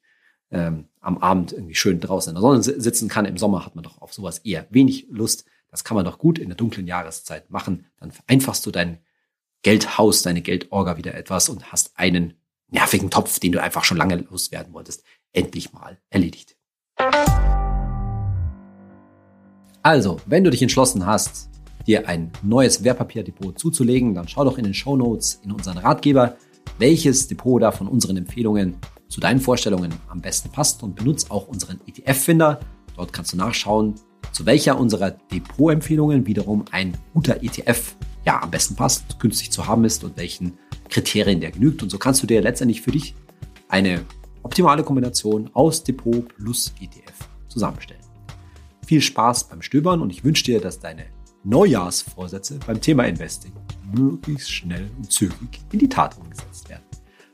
ähm, 0.52 0.86
am 1.00 1.18
Abend 1.18 1.52
irgendwie 1.52 1.74
schön 1.74 2.00
draußen 2.00 2.30
in 2.30 2.36
der 2.36 2.42
Sonne 2.44 2.62
sitzen 2.62 3.10
kann. 3.10 3.26
Im 3.26 3.40
Sommer 3.40 3.66
hat 3.66 3.74
man 3.74 3.84
doch 3.84 4.04
auf 4.04 4.14
sowas 4.14 4.38
eher 4.38 4.68
wenig 4.70 5.08
Lust. 5.10 5.46
Das 5.72 5.84
kann 5.84 5.96
man 5.96 6.06
doch 6.06 6.20
gut 6.20 6.38
in 6.38 6.50
der 6.50 6.58
dunklen 6.58 6.86
Jahreszeit 6.86 7.50
machen. 7.50 7.88
Dann 8.00 8.12
vereinfachst 8.12 8.64
du 8.68 8.70
dein 8.70 9.00
Geldhaus, 9.64 10.22
deine 10.22 10.44
Geldorga 10.44 10.98
wieder 10.98 11.16
etwas 11.16 11.50
und 11.50 11.72
hast 11.72 11.98
einen 11.98 12.36
nervigen 12.68 13.10
Topf, 13.10 13.40
den 13.40 13.52
du 13.54 13.64
einfach 13.64 13.84
schon 13.84 13.98
lange 13.98 14.18
loswerden 14.18 14.74
wolltest, 14.74 15.04
endlich 15.34 15.74
mal 15.74 15.98
erledigt. 16.12 16.56
Also, 19.88 20.18
wenn 20.26 20.44
du 20.44 20.50
dich 20.50 20.62
entschlossen 20.62 21.06
hast, 21.06 21.48
dir 21.88 22.10
ein 22.10 22.30
neues 22.44 22.84
Wertpapierdepot 22.84 23.58
zuzulegen, 23.58 24.14
dann 24.14 24.28
schau 24.28 24.44
doch 24.44 24.58
in 24.58 24.66
den 24.66 24.74
Show 24.74 24.98
Notes 24.98 25.40
in 25.46 25.52
unseren 25.54 25.78
Ratgeber, 25.78 26.36
welches 26.78 27.30
Depot 27.30 27.62
da 27.62 27.72
von 27.72 27.88
unseren 27.88 28.18
Empfehlungen 28.18 28.76
zu 29.08 29.22
deinen 29.22 29.40
Vorstellungen 29.40 29.94
am 30.10 30.20
besten 30.20 30.50
passt 30.50 30.84
und 30.84 30.98
benutze 30.98 31.32
auch 31.32 31.48
unseren 31.48 31.80
ETF-Finder. 31.88 32.60
Dort 32.98 33.14
kannst 33.14 33.32
du 33.32 33.38
nachschauen, 33.38 33.96
zu 34.34 34.46
welcher 34.46 34.78
unserer 34.78 35.12
Depot-Empfehlungen 35.12 36.28
wiederum 36.28 36.66
ein 36.72 36.98
guter 37.14 37.42
ETF 37.42 37.96
ja 38.26 38.42
am 38.44 38.52
besten 38.52 38.76
passt, 38.76 39.22
günstig 39.22 39.54
zu 39.54 39.68
haben 39.68 39.86
ist 39.86 40.04
und 40.04 40.18
welchen 40.18 40.58
Kriterien 40.90 41.40
der 41.40 41.52
genügt. 41.52 41.82
Und 41.82 41.92
so 41.92 41.98
kannst 41.98 42.22
du 42.22 42.28
dir 42.28 42.42
letztendlich 42.42 42.82
für 42.82 42.92
dich 42.92 43.16
eine 43.70 44.02
optimale 44.44 44.84
Kombination 44.84 45.50
aus 45.54 45.82
Depot 45.82 46.28
plus 46.36 46.74
ETF 46.82 47.30
zusammenstellen. 47.48 48.07
Viel 48.88 49.02
Spaß 49.02 49.50
beim 49.50 49.62
Stöbern 49.62 50.02
und 50.02 50.12
ich 50.12 50.24
wünsche 50.24 50.46
dir, 50.46 50.62
dass 50.62 50.80
deine 50.80 51.08
Neujahrsvorsätze 51.44 52.58
beim 52.66 52.80
Thema 52.80 53.04
Investing 53.04 53.52
möglichst 53.94 54.50
schnell 54.50 54.90
und 54.96 55.12
zügig 55.12 55.60
in 55.74 55.80
die 55.80 55.90
Tat 55.90 56.18
umgesetzt 56.18 56.70
werden. 56.70 56.84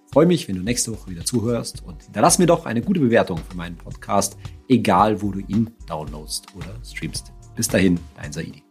Ich 0.07 0.11
freue 0.11 0.25
mich, 0.25 0.47
wenn 0.47 0.55
du 0.55 0.63
nächste 0.63 0.91
Woche 0.91 1.11
wieder 1.11 1.23
zuhörst 1.23 1.83
und 1.85 2.01
hinterlass 2.01 2.39
mir 2.39 2.47
doch 2.47 2.65
eine 2.65 2.81
gute 2.81 3.01
Bewertung 3.01 3.37
für 3.37 3.55
meinen 3.55 3.77
Podcast, 3.77 4.35
egal 4.67 5.21
wo 5.21 5.29
du 5.29 5.41
ihn 5.41 5.69
downloadst 5.87 6.47
oder 6.55 6.73
streamst. 6.83 7.31
Bis 7.55 7.67
dahin, 7.67 7.99
dein 8.15 8.33
Saidi. 8.33 8.62